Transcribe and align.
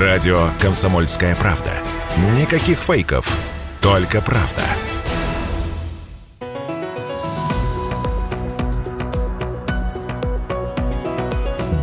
Радио 0.00 0.48
«Комсомольская 0.60 1.36
правда». 1.36 1.70
Никаких 2.36 2.78
фейков, 2.78 3.38
только 3.80 4.20
правда. 4.20 4.62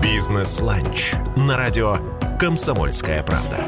«Бизнес-ланч» 0.03 1.13
на 1.37 1.55
радио 1.55 1.99
«Комсомольская 2.37 3.23
правда». 3.23 3.63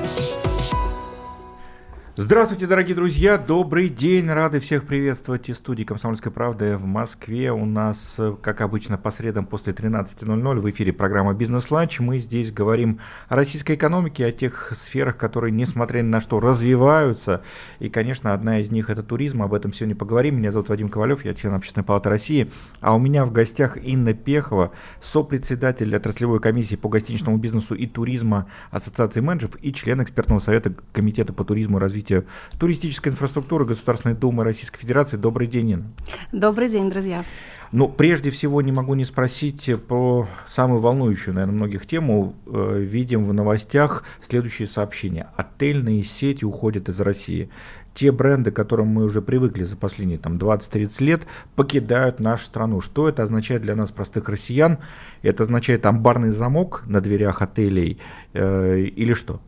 Здравствуйте, 2.15 2.67
дорогие 2.67 2.93
друзья, 2.95 3.39
добрый 3.39 3.89
день, 3.89 4.29
рады 4.29 4.59
всех 4.59 4.85
приветствовать 4.85 5.49
из 5.49 5.57
студии 5.57 5.83
«Комсомольской 5.83 6.31
правды» 6.31 6.77
в 6.77 6.85
Москве. 6.85 7.51
У 7.51 7.65
нас, 7.65 8.15
как 8.43 8.61
обычно, 8.61 8.99
по 8.99 9.09
средам 9.09 9.47
после 9.47 9.73
13.00 9.73 10.59
в 10.59 10.69
эфире 10.69 10.93
программа 10.93 11.33
«Бизнес-ланч». 11.33 11.99
Мы 12.01 12.19
здесь 12.19 12.51
говорим 12.51 12.99
о 13.29 13.35
российской 13.35 13.73
экономике, 13.73 14.27
о 14.27 14.31
тех 14.31 14.73
сферах, 14.75 15.17
которые, 15.17 15.51
несмотря 15.51 16.01
ни 16.01 16.07
на 16.07 16.19
что, 16.19 16.39
развиваются. 16.39 17.41
И, 17.79 17.89
конечно, 17.89 18.31
одна 18.35 18.59
из 18.59 18.69
них– 18.69 18.89
это 18.91 19.01
туризм, 19.01 19.41
об 19.41 19.55
этом 19.55 19.73
сегодня 19.73 19.95
поговорим. 19.95 20.37
Меня 20.37 20.51
зовут 20.51 20.69
Вадим 20.69 20.89
Ковалев, 20.89 21.25
я 21.25 21.33
член 21.33 21.55
Общественной 21.55 21.83
палаты 21.83 22.09
России. 22.09 22.51
А 22.79 22.95
у 22.95 22.99
меня 22.99 23.25
в 23.25 23.31
гостях 23.31 23.75
Инна 23.75 24.13
Пехова, 24.13 24.71
сопредседатель 25.01 25.95
отраслевой 25.95 26.39
комиссии 26.39 26.75
по 26.75 26.89
гостиничному 26.89 27.37
бизнесу 27.37 27.73
и 27.73 27.87
туризма 27.87 28.45
Ассоциации 28.69 29.19
менеджеров 29.19 29.55
и 29.63 29.73
член 29.73 30.03
экспертного 30.03 30.37
совета 30.37 30.75
Комитета 30.91 31.33
по 31.33 31.43
туризму 31.43 31.79
и 31.79 31.81
развитию 31.81 32.02
развития 32.03 32.25
туристической 32.59 33.11
инфраструктуры 33.11 33.65
Государственной 33.65 34.15
Думы 34.15 34.43
Российской 34.43 34.79
Федерации. 34.79 35.17
Добрый 35.17 35.47
день, 35.47 35.71
Инна. 35.71 35.85
Добрый 36.31 36.69
день, 36.69 36.89
друзья. 36.89 37.23
Ну, 37.71 37.89
прежде 37.89 38.29
всего, 38.29 38.61
не 38.61 38.71
могу 38.71 38.93
не 38.93 39.03
спросить 39.03 39.69
про 39.87 40.27
самую 40.47 40.79
волнующую, 40.79 41.33
наверное, 41.33 41.55
многих 41.55 41.87
тему. 41.87 42.35
Э, 42.45 42.79
видим 42.79 43.25
в 43.25 43.33
новостях 43.33 44.03
следующее 44.21 44.67
сообщение. 44.67 45.27
Отельные 45.35 46.03
сети 46.03 46.45
уходят 46.45 46.87
из 46.89 47.01
России. 47.01 47.49
Те 47.95 48.11
бренды, 48.11 48.51
к 48.51 48.55
которым 48.55 48.87
мы 48.87 49.03
уже 49.05 49.21
привыкли 49.21 49.63
за 49.63 49.75
последние 49.75 50.19
там, 50.19 50.37
20-30 50.37 51.03
лет, 51.03 51.21
покидают 51.55 52.19
нашу 52.19 52.45
страну. 52.45 52.79
Что 52.81 53.09
это 53.09 53.23
означает 53.23 53.63
для 53.63 53.75
нас, 53.75 53.89
простых 53.89 54.29
россиян? 54.29 54.77
Это 55.23 55.43
означает 55.43 55.85
амбарный 55.85 56.31
замок 56.31 56.83
на 56.85 57.01
дверях 57.01 57.41
отелей 57.41 57.99
э, 58.33 58.81
или 58.81 59.13
что? 59.13 59.41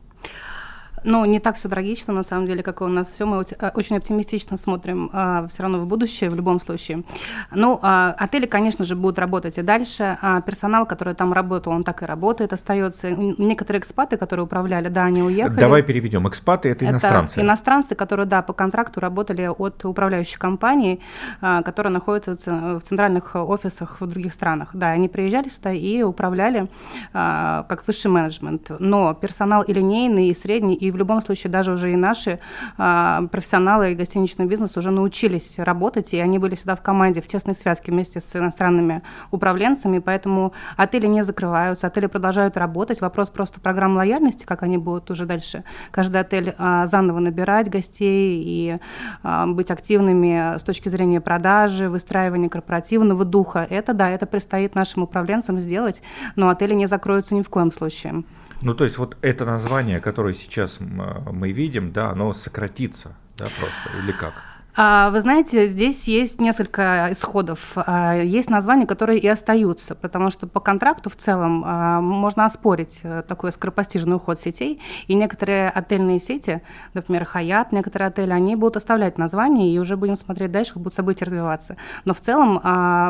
Ну, 1.05 1.23
не 1.25 1.39
так 1.39 1.55
все 1.55 1.69
трагично, 1.69 2.13
на 2.13 2.23
самом 2.23 2.47
деле, 2.47 2.63
как 2.63 2.81
у 2.81 2.87
нас 2.87 3.09
все. 3.09 3.25
Мы 3.25 3.43
э, 3.43 3.71
очень 3.75 3.97
оптимистично 3.97 4.57
смотрим 4.57 5.11
а, 5.13 5.47
все 5.47 5.61
равно 5.61 5.79
в 5.79 5.85
будущее, 5.85 6.31
в 6.31 6.35
любом 6.35 6.59
случае. 6.59 7.03
Ну, 7.51 7.79
а, 7.81 8.15
отели, 8.17 8.47
конечно 8.47 8.85
же, 8.85 8.95
будут 8.95 9.19
работать 9.19 9.59
и 9.59 9.61
дальше. 9.61 10.17
А 10.21 10.41
персонал, 10.41 10.87
который 10.87 11.13
там 11.13 11.31
работал, 11.31 11.73
он 11.73 11.83
так 11.83 12.01
и 12.01 12.05
работает, 12.05 12.53
остается. 12.53 13.11
Некоторые 13.11 13.81
экспаты, 13.81 14.17
которые 14.17 14.45
управляли, 14.45 14.87
да, 14.87 15.03
они 15.03 15.21
уехали. 15.21 15.59
Давай 15.59 15.83
переведем. 15.83 16.27
Экспаты 16.27 16.69
это, 16.69 16.85
это 16.85 16.93
иностранцы. 16.93 17.39
Иностранцы, 17.39 17.93
которые, 17.93 18.25
да, 18.25 18.41
по 18.41 18.53
контракту 18.53 18.99
работали 18.99 19.45
от 19.45 19.85
управляющей 19.85 20.39
компании, 20.39 20.99
а, 21.39 21.61
которая 21.61 21.93
находится 21.93 22.33
в 22.33 22.81
центральных 22.81 23.35
офисах 23.35 24.01
в 24.01 24.07
других 24.07 24.33
странах. 24.33 24.69
Да, 24.73 24.87
они 24.89 25.07
приезжали 25.07 25.49
сюда 25.49 25.71
и 25.71 26.01
управляли 26.01 26.67
а, 27.13 27.63
как 27.69 27.85
высший 27.85 28.09
менеджмент. 28.09 28.71
Но 28.79 29.13
персонал 29.13 29.61
и 29.61 29.71
линейный, 29.71 30.29
и 30.29 30.35
средний, 30.35 30.73
и 30.73 30.94
в 30.95 30.97
любом 30.97 31.21
случае 31.21 31.51
даже 31.51 31.73
уже 31.73 31.91
и 31.91 31.95
наши 31.95 32.39
а, 32.77 33.27
профессионалы 33.31 33.91
и 33.91 33.95
гостиничный 33.95 34.45
бизнес 34.45 34.77
уже 34.77 34.91
научились 34.91 35.55
работать, 35.57 36.13
и 36.13 36.19
они 36.19 36.39
были 36.39 36.55
всегда 36.55 36.75
в 36.75 36.81
команде, 36.81 37.21
в 37.21 37.27
тесной 37.27 37.55
связке 37.55 37.91
вместе 37.91 38.19
с 38.19 38.35
иностранными 38.35 39.01
управленцами, 39.31 39.99
поэтому 39.99 40.53
отели 40.77 41.07
не 41.07 41.23
закрываются, 41.23 41.87
отели 41.87 42.07
продолжают 42.07 42.57
работать. 42.57 43.01
Вопрос 43.01 43.29
просто 43.29 43.59
программ 43.59 43.95
лояльности, 43.95 44.45
как 44.45 44.63
они 44.63 44.77
будут 44.77 45.11
уже 45.11 45.25
дальше 45.25 45.63
каждый 45.91 46.21
отель 46.21 46.55
а, 46.57 46.87
заново 46.87 47.19
набирать 47.19 47.69
гостей 47.69 48.41
и 48.45 48.77
а, 49.23 49.47
быть 49.47 49.71
активными 49.71 50.57
с 50.57 50.63
точки 50.63 50.89
зрения 50.89 51.21
продажи, 51.21 51.89
выстраивания 51.89 52.49
корпоративного 52.49 53.25
духа. 53.25 53.67
Это 53.69 53.93
да, 53.93 54.09
это 54.09 54.25
предстоит 54.25 54.75
нашим 54.75 55.03
управленцам 55.03 55.59
сделать, 55.59 56.01
но 56.35 56.49
отели 56.49 56.73
не 56.73 56.87
закроются 56.87 57.35
ни 57.35 57.41
в 57.41 57.49
коем 57.49 57.71
случае. 57.71 58.23
Ну, 58.61 58.73
то 58.73 58.83
есть 58.83 58.97
вот 58.97 59.17
это 59.21 59.45
название, 59.45 59.99
которое 59.99 60.33
сейчас 60.33 60.77
мы 60.79 61.51
видим, 61.51 61.91
да, 61.91 62.09
оно 62.09 62.33
сократится, 62.33 63.15
да, 63.37 63.45
просто, 63.59 63.97
или 64.03 64.11
как? 64.11 64.54
А, 64.77 65.09
вы 65.09 65.21
знаете, 65.21 65.67
здесь 65.67 66.05
есть 66.05 66.41
несколько 66.41 67.07
исходов. 67.11 67.71
А, 67.77 68.17
есть 68.17 68.49
названия, 68.49 68.85
которые 68.85 69.19
и 69.19 69.27
остаются, 69.27 69.95
потому 69.95 70.31
что 70.31 70.47
по 70.47 70.59
контракту 70.59 71.09
в 71.09 71.15
целом 71.15 71.63
а, 71.65 72.01
можно 72.01 72.45
оспорить 72.45 72.99
э, 73.03 73.23
такой 73.25 73.53
скоропостижный 73.53 74.17
уход 74.17 74.37
сетей, 74.37 74.81
и 75.07 75.13
некоторые 75.13 75.69
отельные 75.69 76.19
сети, 76.19 76.61
например, 76.93 77.23
Хаят, 77.23 77.71
некоторые 77.71 78.09
отели, 78.09 78.31
они 78.31 78.57
будут 78.57 78.75
оставлять 78.75 79.17
названия, 79.17 79.73
и 79.73 79.79
уже 79.79 79.95
будем 79.95 80.17
смотреть 80.17 80.51
дальше, 80.51 80.73
как 80.73 80.83
будут 80.83 80.95
события 80.95 81.23
развиваться. 81.23 81.77
Но 82.03 82.13
в 82.13 82.19
целом, 82.19 82.59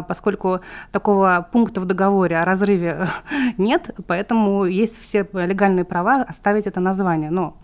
поскольку 0.07 0.61
такого 0.91 1.47
пункта 1.51 1.81
в 1.81 1.85
договоре 1.85 2.37
о 2.37 2.45
разрыве 2.45 3.07
нет, 3.57 3.89
поэтому 4.05 4.65
есть 4.65 5.01
все 5.01 5.27
легальные 5.33 5.85
права 5.85 6.23
оставить 6.27 6.67
это 6.67 6.79
название. 6.79 7.31
Но 7.31 7.57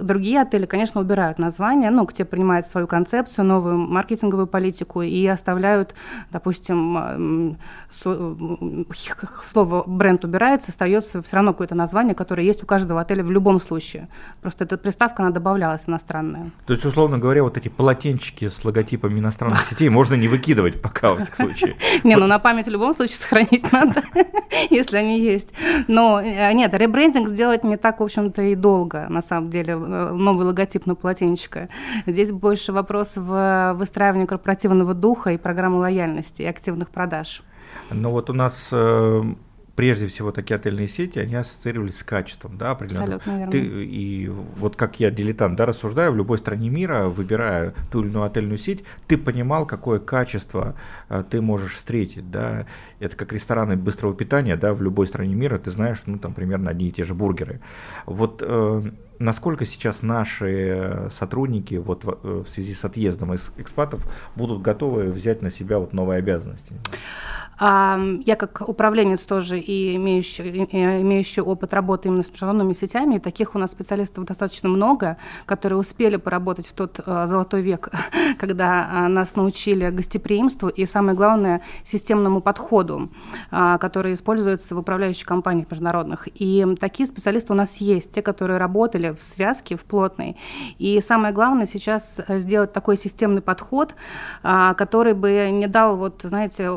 другие 0.00 0.40
отели, 0.40 0.66
конечно, 0.66 1.00
убирают 1.00 1.38
название, 1.38 1.90
ну, 1.90 2.04
где 2.04 2.24
принимают 2.24 2.66
свою 2.66 2.86
концепцию, 2.86 3.44
новую 3.44 3.78
маркетинговую 3.78 4.46
политику 4.46 5.02
и 5.02 5.26
оставляют, 5.26 5.94
допустим, 6.30 7.56
слово 7.90 9.84
бренд 9.86 10.24
убирается, 10.24 10.70
остается 10.70 11.22
все 11.22 11.36
равно 11.36 11.52
какое-то 11.52 11.74
название, 11.74 12.14
которое 12.14 12.44
есть 12.44 12.62
у 12.62 12.66
каждого 12.66 13.00
отеля 13.00 13.22
в 13.24 13.30
любом 13.30 13.60
случае. 13.60 14.08
Просто 14.40 14.64
эта 14.64 14.76
приставка, 14.78 15.22
она 15.22 15.30
добавлялась 15.30 15.82
иностранная. 15.86 16.50
То 16.66 16.72
есть, 16.72 16.84
условно 16.84 17.18
говоря, 17.18 17.42
вот 17.42 17.56
эти 17.56 17.68
полотенчики 17.68 18.48
с 18.48 18.64
логотипами 18.64 19.18
иностранных 19.18 19.66
сетей 19.68 19.88
можно 19.88 20.14
не 20.14 20.28
выкидывать 20.28 20.80
пока, 20.80 21.14
в 21.14 21.24
случае. 21.24 21.76
Не, 22.04 22.16
ну 22.16 22.26
на 22.26 22.38
память 22.38 22.66
в 22.66 22.70
любом 22.70 22.94
случае 22.94 23.16
сохранить 23.16 23.72
надо, 23.72 24.02
если 24.70 24.96
они 24.96 25.20
есть. 25.20 25.52
Но 25.88 26.20
э, 26.20 26.52
нет, 26.52 26.74
ребрендинг 26.74 27.28
сделать 27.28 27.64
не 27.64 27.76
так, 27.76 28.00
в 28.00 28.02
общем-то, 28.02 28.42
и 28.42 28.54
долго, 28.54 29.06
на 29.10 29.22
самом 29.22 29.50
деле, 29.50 29.74
э, 29.74 29.76
новый 30.12 30.46
логотип 30.46 30.86
на 30.86 30.94
полотенчика. 30.94 31.68
Здесь 32.06 32.30
больше 32.30 32.72
вопрос 32.72 33.12
в 33.16 33.74
выстраивании 33.76 34.26
корпоративного 34.26 34.94
духа 34.94 35.30
и 35.30 35.38
программы 35.38 35.78
лояльности 35.78 36.42
и 36.42 36.46
активных 36.46 36.90
продаж. 36.90 37.42
Ну 37.90 38.10
вот 38.10 38.30
у 38.30 38.32
нас 38.32 38.68
э, 38.72 39.22
прежде 39.80 40.08
всего 40.08 40.30
такие 40.30 40.56
отельные 40.56 40.88
сети, 40.88 41.18
они 41.18 41.34
ассоциировались 41.36 42.00
с 42.00 42.04
качеством, 42.04 42.58
да, 42.58 42.72
определенно. 42.72 43.14
Абсолютно 43.14 43.38
верно. 43.38 43.50
Ты, 43.50 43.58
и 43.86 44.28
вот 44.28 44.76
как 44.76 45.00
я 45.00 45.10
дилетант, 45.10 45.56
да, 45.56 45.64
рассуждаю, 45.64 46.12
в 46.12 46.16
любой 46.16 46.36
стране 46.36 46.68
мира, 46.68 47.08
выбирая 47.08 47.72
ту 47.90 48.02
или 48.02 48.10
иную 48.10 48.26
отельную 48.26 48.58
сеть, 48.58 48.84
ты 49.06 49.16
понимал, 49.16 49.64
какое 49.64 49.98
качество 49.98 50.74
а, 51.08 51.22
ты 51.22 51.40
можешь 51.40 51.76
встретить, 51.76 52.30
да. 52.30 52.66
Это 52.98 53.16
как 53.16 53.32
рестораны 53.32 53.76
быстрого 53.76 54.12
питания, 54.12 54.54
да, 54.54 54.74
в 54.74 54.82
любой 54.82 55.06
стране 55.06 55.34
мира, 55.34 55.56
ты 55.56 55.70
знаешь, 55.70 56.02
ну, 56.04 56.18
там, 56.18 56.34
примерно 56.34 56.68
одни 56.68 56.88
и 56.88 56.92
те 56.92 57.04
же 57.04 57.14
бургеры. 57.14 57.62
Вот 58.04 58.42
э, 58.44 58.82
насколько 59.18 59.64
сейчас 59.64 60.02
наши 60.02 61.08
сотрудники 61.10 61.76
вот 61.76 62.04
в, 62.04 62.18
э, 62.22 62.44
в 62.46 62.50
связи 62.50 62.74
с 62.74 62.84
отъездом 62.84 63.34
экспатов 63.34 64.04
будут 64.36 64.60
готовы 64.60 65.04
взять 65.04 65.40
на 65.40 65.50
себя 65.50 65.78
вот 65.78 65.94
новые 65.94 66.18
обязанности? 66.18 66.74
Я 67.60 68.36
как 68.38 68.66
управленец 68.66 69.20
тоже 69.20 69.58
и 69.58 69.94
имеющий, 69.96 70.42
имеющий 70.42 71.42
опыт 71.42 71.74
работы 71.74 72.08
именно 72.08 72.22
с 72.22 72.30
международными 72.30 72.72
сетями, 72.72 73.18
таких 73.18 73.54
у 73.54 73.58
нас 73.58 73.72
специалистов 73.72 74.24
достаточно 74.24 74.70
много, 74.70 75.18
которые 75.44 75.78
успели 75.78 76.16
поработать 76.16 76.66
в 76.66 76.72
тот 76.72 77.00
э, 77.04 77.26
золотой 77.28 77.60
век, 77.60 77.90
когда 78.38 78.88
э, 79.04 79.08
нас 79.08 79.36
научили 79.36 79.90
гостеприимству 79.90 80.68
и, 80.68 80.86
самое 80.86 81.14
главное, 81.14 81.60
системному 81.84 82.40
подходу, 82.40 83.10
э, 83.50 83.76
который 83.78 84.14
используется 84.14 84.74
в 84.74 84.78
управляющих 84.78 85.26
компаниях 85.26 85.70
международных. 85.70 86.28
И 86.34 86.66
такие 86.80 87.06
специалисты 87.06 87.52
у 87.52 87.56
нас 87.56 87.76
есть, 87.76 88.10
те, 88.12 88.22
которые 88.22 88.56
работали 88.56 89.10
в 89.10 89.22
связке, 89.22 89.76
в 89.76 89.84
плотной. 89.84 90.38
И 90.78 91.02
самое 91.06 91.34
главное 91.34 91.66
сейчас 91.66 92.16
сделать 92.28 92.72
такой 92.72 92.96
системный 92.96 93.42
подход, 93.42 93.94
который 94.42 95.12
бы 95.12 95.50
не 95.50 95.66
дал, 95.66 95.96
вот, 95.96 96.22
знаете, 96.22 96.70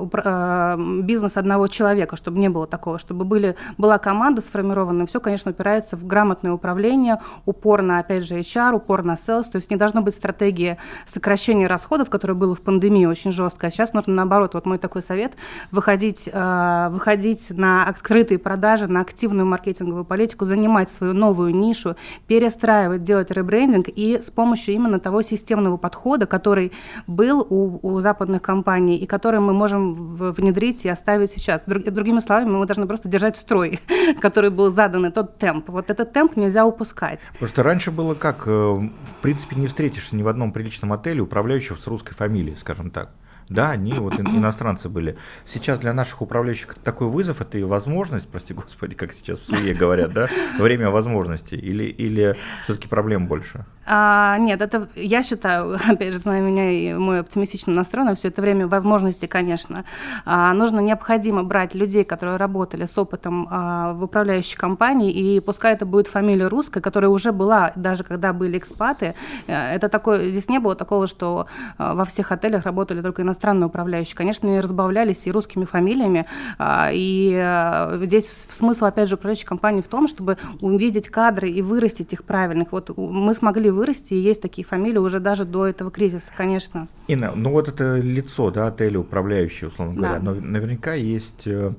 бизнес 0.78 1.38
одного 1.38 1.68
человека, 1.68 2.16
чтобы 2.16 2.40
не 2.40 2.50
было 2.50 2.68
такого, 2.68 3.00
чтобы 3.00 3.26
были, 3.26 3.56
была 3.78 3.98
команда 3.98 4.42
сформирована. 4.42 5.06
Все, 5.06 5.20
конечно, 5.20 5.52
упирается 5.52 5.96
в 5.96 6.06
грамотное 6.06 6.52
управление, 6.52 7.20
упор 7.46 7.82
на, 7.82 8.00
опять 8.00 8.26
же, 8.26 8.40
HR, 8.40 8.76
упор 8.76 9.04
на 9.04 9.14
sales. 9.14 9.46
То 9.52 9.58
есть 9.58 9.70
не 9.70 9.78
должно 9.78 10.02
быть 10.02 10.16
стратегии 10.16 10.78
сокращения 11.06 11.68
расходов, 11.68 12.10
которая 12.10 12.36
была 12.36 12.56
в 12.56 12.62
пандемии 12.62 13.06
очень 13.06 13.32
жестко. 13.32 13.68
А 13.68 13.72
сейчас 13.72 13.94
нужно 13.94 14.14
наоборот, 14.14 14.54
вот 14.54 14.66
мой 14.66 14.78
такой 14.78 15.02
совет, 15.02 15.34
выходить, 15.72 16.30
э, 16.32 16.88
выходить 16.92 17.50
на 17.50 17.86
открытые 17.86 18.40
продажи, 18.40 18.88
на 18.88 19.02
активную 19.02 19.46
маркетинговую 19.46 20.06
политику, 20.06 20.46
занимать 20.46 20.92
свою 20.92 21.14
новую 21.14 21.56
нишу, 21.56 21.96
перестраивать, 22.28 23.04
делать 23.04 23.32
ребрендинг 23.32 23.88
и 23.90 24.20
с 24.20 24.30
помощью 24.30 24.76
именно 24.76 25.00
того 25.00 25.22
системного 25.22 25.78
подхода, 25.78 26.26
который 26.26 26.72
был 27.08 27.46
у, 27.50 27.80
у 27.82 28.00
западных 28.00 28.42
компаний 28.42 28.98
и 28.98 29.06
который 29.06 29.40
мы 29.40 29.54
можем 29.54 30.16
внедрить 30.16 30.63
внедрить 30.64 30.86
и 30.86 30.90
оставить 30.90 31.32
сейчас. 31.32 31.62
Другими 31.66 32.20
словами, 32.20 32.50
мы 32.50 32.66
должны 32.66 32.88
просто 32.88 33.08
держать 33.08 33.38
строй, 33.38 33.80
который 34.22 34.50
был 34.50 34.72
задан, 34.72 35.06
и 35.06 35.12
тот 35.12 35.38
темп. 35.38 35.70
Вот 35.70 35.90
этот 35.90 36.14
темп 36.14 36.38
нельзя 36.38 36.66
упускать. 36.66 37.22
Потому 37.34 37.50
что 37.50 37.64
раньше 37.64 37.92
было 37.92 38.14
как, 38.16 38.48
э, 38.48 38.52
в 38.52 39.22
принципе, 39.22 39.56
не 39.56 39.68
встретишься 39.68 40.16
ни 40.16 40.24
в 40.24 40.28
одном 40.28 40.52
приличном 40.52 40.94
отеле 40.94 41.22
управляющего 41.22 41.76
с 41.76 41.88
русской 41.88 42.14
фамилией, 42.14 42.56
скажем 42.56 42.90
так. 42.90 43.10
Да, 43.50 43.72
они 43.72 43.94
вот 43.94 44.20
иностранцы 44.20 44.90
были. 44.90 45.18
Сейчас 45.46 45.80
для 45.80 45.94
наших 45.94 46.22
управляющих 46.22 46.76
такой 46.76 47.08
вызов, 47.08 47.42
это 47.42 47.58
и 47.58 47.64
возможность, 47.64 48.28
прости 48.28 48.54
господи, 48.54 48.96
как 48.96 49.14
сейчас 49.14 49.40
в 49.40 49.48
СУЕ 49.48 49.74
говорят, 49.74 50.14
да, 50.14 50.28
время 50.58 50.90
возможностей, 50.90 51.58
или, 51.58 51.84
или 51.86 52.36
все-таки 52.64 52.88
проблем 52.88 53.28
больше? 53.28 53.66
А, 53.86 54.38
нет, 54.38 54.62
это 54.62 54.88
я 54.96 55.24
считаю, 55.24 55.78
опять 55.90 56.14
же, 56.14 56.20
зная 56.20 56.42
меня 56.42 56.72
и 56.72 56.94
мой 56.94 57.20
оптимистичный 57.20 57.74
настрой 57.74 58.04
все 58.16 58.28
это 58.30 58.42
время 58.42 58.68
возможности, 58.68 59.26
конечно. 59.26 59.86
А, 60.26 60.54
нужно 60.54 60.80
необходимо 60.80 61.44
брать 61.44 61.76
людей, 61.76 62.04
которые 62.04 62.38
работали 62.38 62.86
с 62.86 62.98
опытом 62.98 63.48
а, 63.50 63.94
в 63.94 64.04
управляющей 64.04 64.58
компании, 64.58 65.12
и 65.12 65.40
пускай 65.40 65.74
это 65.74 65.86
будет 65.86 66.08
фамилия 66.08 66.48
русская, 66.48 66.82
которая 66.82 67.10
уже 67.10 67.32
была, 67.32 67.72
даже 67.76 68.04
когда 68.04 68.34
были 68.34 68.58
экспаты, 68.58 69.16
э, 69.48 69.76
это 69.76 69.90
такое, 69.90 70.30
здесь 70.30 70.50
не 70.50 70.60
было 70.60 70.76
такого, 70.76 71.08
что 71.08 71.48
а, 71.78 71.94
во 71.94 72.06
всех 72.06 72.32
отелях 72.32 72.66
работали 72.66 73.02
только 73.02 73.22
иностранные 73.34 73.68
управляющие. 73.68 74.16
Конечно, 74.16 74.58
и 74.58 74.60
разбавлялись 74.60 75.26
и 75.26 75.32
русскими 75.32 75.66
фамилиями, 75.66 76.26
а, 76.58 76.90
и 76.94 77.34
а, 77.36 78.00
здесь 78.04 78.48
смысл, 78.50 78.86
опять 78.86 79.10
же, 79.10 79.16
управляющей 79.16 79.46
компании 79.46 79.82
в 79.82 79.88
том, 79.88 80.08
чтобы 80.08 80.38
увидеть 80.62 81.10
кадры 81.10 81.50
и 81.50 81.62
вырастить 81.62 82.14
их 82.14 82.24
правильных. 82.24 82.72
Вот 82.72 82.96
мы 82.98 83.34
смогли 83.34 83.72
вырасти, 83.72 84.14
и 84.14 84.20
есть 84.20 84.42
такие 84.42 84.66
фамилии 84.66 84.98
уже 85.00 85.20
даже 85.20 85.46
до 85.46 85.68
этого 85.68 85.92
кризиса, 85.92 86.32
конечно. 86.36 86.88
Инна, 87.08 87.34
ну 87.36 87.52
вот 87.52 87.68
это 87.68 87.98
лицо 87.98 88.52
да, 88.52 88.68
отеля, 88.68 89.00
управляющий, 89.00 89.66
условно 89.66 89.96
говоря, 89.96 90.20
да. 90.20 90.32
но 90.32 90.34
наверняка 90.36 90.94
есть 90.94 91.48
э, 91.48 91.74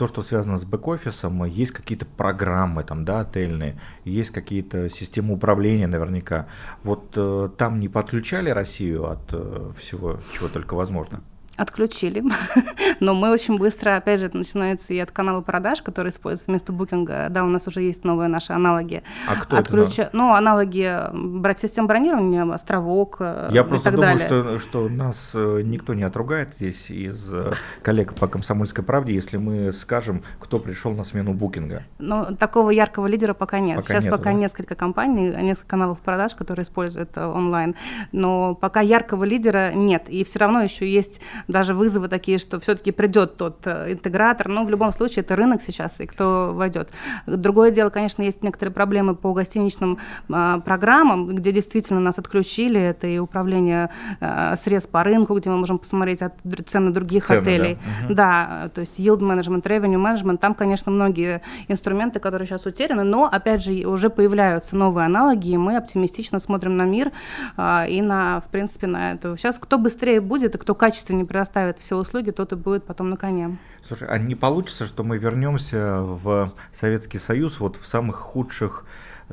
то, 0.00 0.06
что 0.06 0.22
связано 0.22 0.56
с 0.56 0.64
бэк-офисом, 0.64 1.44
есть 1.44 1.72
какие-то 1.72 2.06
программы 2.06 2.84
там, 2.84 3.04
да, 3.04 3.20
отельные, 3.20 3.78
есть 4.04 4.30
какие-то 4.30 4.88
системы 4.88 5.34
управления 5.34 5.86
наверняка. 5.86 6.46
Вот 6.82 7.12
э, 7.16 7.50
там 7.58 7.78
не 7.78 7.90
подключали 7.90 8.48
Россию 8.48 9.10
от 9.10 9.20
э, 9.34 9.72
всего, 9.76 10.18
чего 10.32 10.48
только 10.48 10.72
возможно? 10.72 11.20
Отключили. 11.60 12.24
Но 13.00 13.14
мы 13.14 13.30
очень 13.30 13.58
быстро, 13.58 13.96
опять 13.96 14.20
же, 14.20 14.26
это 14.26 14.38
начинается 14.38 14.94
и 14.94 14.98
от 14.98 15.10
канала 15.10 15.42
продаж, 15.42 15.82
который 15.82 16.10
используется 16.10 16.50
вместо 16.50 16.72
букинга. 16.72 17.26
Да, 17.28 17.44
у 17.44 17.48
нас 17.48 17.66
уже 17.66 17.82
есть 17.82 18.02
новые 18.02 18.28
наши 18.28 18.54
аналоги. 18.54 19.02
А 19.28 19.36
кто 19.36 19.58
Отключ... 19.58 19.98
это? 19.98 20.10
Ну, 20.14 20.32
аналоги 20.32 20.98
брать 21.12 21.60
систем 21.60 21.86
бронирования, 21.86 22.50
островок 22.50 23.16
э, 23.20 23.50
Я 23.52 23.64
просто 23.64 23.90
думаю, 23.90 24.18
далее. 24.18 24.26
что, 24.26 24.58
что 24.58 24.88
нас 24.88 25.32
э, 25.34 25.60
никто 25.62 25.92
не 25.92 26.02
отругает 26.02 26.54
здесь 26.54 26.90
из 26.90 27.30
э, 27.32 27.52
коллег 27.82 28.14
по 28.14 28.26
«Комсомольской 28.26 28.82
правде», 28.82 29.12
если 29.12 29.36
мы 29.36 29.72
скажем, 29.72 30.22
кто 30.38 30.58
пришел 30.58 30.92
на 30.92 31.04
смену 31.04 31.34
букинга. 31.34 31.84
Ну, 31.98 32.34
такого 32.36 32.70
яркого 32.70 33.06
лидера 33.06 33.34
пока 33.34 33.60
нет. 33.60 33.76
Пока 33.76 33.94
Сейчас 33.94 34.04
нету, 34.04 34.16
пока 34.16 34.30
да? 34.30 34.38
несколько 34.38 34.74
компаний, 34.74 35.28
несколько 35.42 35.68
каналов 35.68 35.98
продаж, 35.98 36.34
которые 36.34 36.64
используют 36.64 37.18
онлайн. 37.18 37.74
Но 38.12 38.54
пока 38.54 38.80
яркого 38.80 39.24
лидера 39.24 39.72
нет. 39.74 40.08
И 40.08 40.24
все 40.24 40.38
равно 40.38 40.62
еще 40.62 40.90
есть 40.90 41.20
даже 41.50 41.74
вызовы 41.74 42.08
такие, 42.08 42.38
что 42.38 42.60
все-таки 42.60 42.92
придет 42.92 43.36
тот 43.36 43.66
э, 43.66 43.92
интегратор, 43.92 44.48
но 44.48 44.64
в 44.64 44.70
любом 44.70 44.92
случае 44.92 45.22
это 45.22 45.36
рынок 45.36 45.62
сейчас, 45.66 46.00
и 46.00 46.06
кто 46.06 46.52
войдет. 46.54 46.90
Другое 47.26 47.70
дело, 47.70 47.90
конечно, 47.90 48.22
есть 48.22 48.42
некоторые 48.42 48.72
проблемы 48.72 49.14
по 49.14 49.32
гостиничным 49.32 49.98
а, 50.30 50.60
программам, 50.60 51.26
где 51.26 51.52
действительно 51.52 52.00
нас 52.00 52.18
отключили, 52.18 52.80
это 52.80 53.06
и 53.06 53.18
управление 53.18 53.90
а, 54.20 54.56
средств 54.56 54.90
по 54.90 55.02
рынку, 55.02 55.34
где 55.34 55.50
мы 55.50 55.58
можем 55.58 55.78
посмотреть 55.78 56.22
от, 56.22 56.34
цены 56.68 56.90
других 56.90 57.26
цены, 57.26 57.38
отелей. 57.38 57.74
Да. 57.74 58.04
Угу. 58.06 58.14
да, 58.14 58.70
то 58.74 58.80
есть 58.80 58.98
yield 58.98 59.20
management, 59.20 59.62
revenue 59.62 60.02
management, 60.02 60.38
там, 60.38 60.54
конечно, 60.54 60.90
многие 60.92 61.42
инструменты, 61.68 62.20
которые 62.20 62.46
сейчас 62.46 62.66
утеряны, 62.66 63.02
но, 63.02 63.28
опять 63.30 63.62
же, 63.62 63.86
уже 63.86 64.10
появляются 64.10 64.76
новые 64.76 65.06
аналоги, 65.06 65.50
и 65.50 65.56
мы 65.56 65.76
оптимистично 65.76 66.40
смотрим 66.40 66.76
на 66.76 66.84
мир 66.84 67.12
а, 67.56 67.86
и 67.88 68.02
на, 68.02 68.40
в 68.40 68.50
принципе, 68.50 68.86
на 68.86 69.12
это. 69.12 69.36
Сейчас 69.36 69.58
кто 69.58 69.78
быстрее 69.78 70.20
будет 70.20 70.54
и 70.54 70.58
кто 70.58 70.74
качественнее 70.74 71.26
предоставит 71.40 71.78
все 71.78 71.96
услуги, 71.96 72.30
тот 72.30 72.52
и 72.52 72.56
будет 72.56 72.84
потом 72.84 73.10
на 73.10 73.16
коне. 73.16 73.56
Слушай, 73.86 74.08
а 74.08 74.18
не 74.18 74.34
получится, 74.34 74.84
что 74.84 75.02
мы 75.02 75.16
вернемся 75.16 76.00
в 76.00 76.52
Советский 76.74 77.18
Союз 77.18 77.60
вот 77.60 77.76
в 77.76 77.86
самых 77.86 78.16
худших 78.16 78.84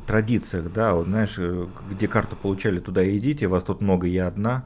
традициях, 0.05 0.71
да, 0.71 0.93
вот 0.93 1.07
знаешь, 1.07 1.35
э, 1.37 1.67
где 1.91 2.07
карту 2.07 2.35
получали, 2.35 2.79
туда 2.79 3.03
и 3.03 3.17
идите, 3.17 3.47
вас 3.47 3.63
тут 3.63 3.81
много, 3.81 4.07
я 4.07 4.27
одна, 4.27 4.63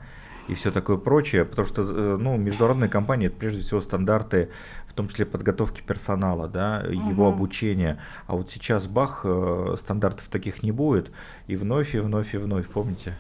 и 0.49 0.53
все 0.53 0.71
такое 0.71 0.97
прочее, 0.97 1.45
потому 1.45 1.67
что, 1.67 1.81
э, 1.81 2.17
ну, 2.19 2.37
международные 2.37 2.89
компании, 2.89 3.27
это 3.27 3.37
прежде 3.37 3.61
всего 3.61 3.81
стандарты, 3.81 4.49
в 4.87 4.93
том 4.93 5.07
числе 5.07 5.25
подготовки 5.25 5.81
персонала, 5.81 6.47
да, 6.47 6.83
угу. 6.85 7.09
его 7.09 7.27
обучения, 7.27 7.97
а 8.27 8.35
вот 8.35 8.51
сейчас 8.51 8.85
бах, 8.87 9.21
э, 9.23 9.75
стандартов 9.79 10.27
таких 10.27 10.63
не 10.63 10.71
будет, 10.71 11.11
и 11.47 11.55
вновь, 11.55 11.95
и 11.95 11.99
вновь, 11.99 12.35
и 12.35 12.37
вновь, 12.37 12.67
помните? 12.67 13.15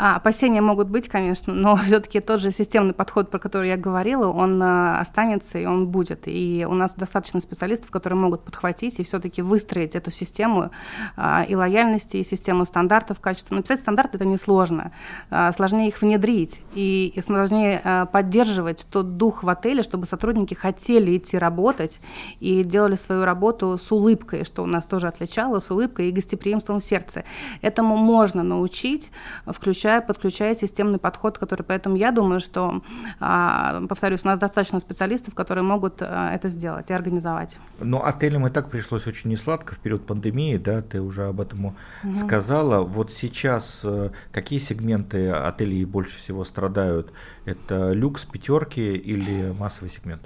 А, 0.00 0.14
опасения 0.14 0.60
могут 0.60 0.88
быть, 0.88 1.08
конечно, 1.08 1.52
но 1.52 1.76
все-таки 1.84 2.20
тот 2.20 2.40
же 2.40 2.52
системный 2.52 2.94
подход, 2.94 3.30
про 3.30 3.40
который 3.40 3.68
я 3.68 3.76
говорила, 3.76 4.28
он 4.28 4.62
а, 4.62 5.00
останется 5.00 5.58
и 5.58 5.66
он 5.66 5.88
будет. 5.88 6.22
И 6.26 6.64
у 6.68 6.74
нас 6.74 6.94
достаточно 6.94 7.40
специалистов, 7.40 7.90
которые 7.90 8.16
могут 8.16 8.44
подхватить 8.44 9.00
и 9.00 9.04
все-таки 9.04 9.42
выстроить 9.42 9.96
эту 9.96 10.12
систему 10.12 10.70
а, 11.16 11.44
и 11.48 11.56
лояльности, 11.56 12.18
и 12.18 12.24
систему 12.24 12.64
стандартов 12.64 13.18
качества. 13.18 13.56
Написать 13.56 13.80
стандарты 13.80 14.18
это 14.18 14.24
несложно. 14.24 14.92
А, 15.30 15.52
сложнее 15.52 15.88
их 15.88 16.00
внедрить 16.00 16.60
и, 16.74 17.12
и 17.14 17.20
сложнее 17.20 17.80
а, 17.82 18.06
поддерживать 18.06 18.86
тот 18.90 19.16
дух 19.16 19.42
в 19.42 19.48
отеле, 19.48 19.82
чтобы 19.82 20.06
сотрудники 20.06 20.54
хотели 20.54 21.16
идти 21.16 21.36
работать 21.36 22.00
и 22.38 22.62
делали 22.62 22.94
свою 22.94 23.24
работу 23.24 23.76
с 23.76 23.90
улыбкой, 23.90 24.44
что 24.44 24.62
у 24.62 24.66
нас 24.66 24.86
тоже 24.86 25.08
отличало, 25.08 25.58
с 25.58 25.72
улыбкой 25.72 26.08
и 26.08 26.12
гостеприимством 26.12 26.78
в 26.78 26.84
сердце. 26.84 27.24
Этому 27.62 27.96
можно 27.96 28.44
научить, 28.44 29.10
включая 29.44 29.87
включая, 29.88 30.00
подключая 30.02 30.54
системный 30.54 30.98
подход, 30.98 31.38
который, 31.38 31.62
поэтому 31.62 31.96
я 31.96 32.12
думаю, 32.12 32.40
что, 32.40 32.82
а, 33.20 33.80
повторюсь, 33.88 34.20
у 34.24 34.28
нас 34.28 34.38
достаточно 34.38 34.80
специалистов, 34.80 35.34
которые 35.34 35.64
могут 35.64 36.02
а, 36.02 36.34
это 36.34 36.48
сделать 36.48 36.90
и 36.90 36.92
организовать. 36.92 37.56
Но 37.80 38.04
отелям 38.04 38.46
и 38.46 38.50
так 38.50 38.68
пришлось 38.70 39.06
очень 39.06 39.30
несладко 39.30 39.74
в 39.74 39.78
период 39.78 40.06
пандемии, 40.06 40.56
да, 40.56 40.82
ты 40.82 41.00
уже 41.00 41.24
об 41.24 41.40
этом 41.40 41.66
угу. 41.66 41.74
сказала. 42.14 42.82
Вот 42.82 43.12
сейчас 43.12 43.80
э, 43.84 44.10
какие 44.32 44.58
сегменты 44.58 45.30
отелей 45.30 45.84
больше 45.84 46.18
всего 46.18 46.44
страдают? 46.44 47.12
Это 47.48 47.92
люкс, 47.92 48.26
пятерки 48.26 48.94
или 48.94 49.54
массовый 49.58 49.90
сегмент? 49.90 50.20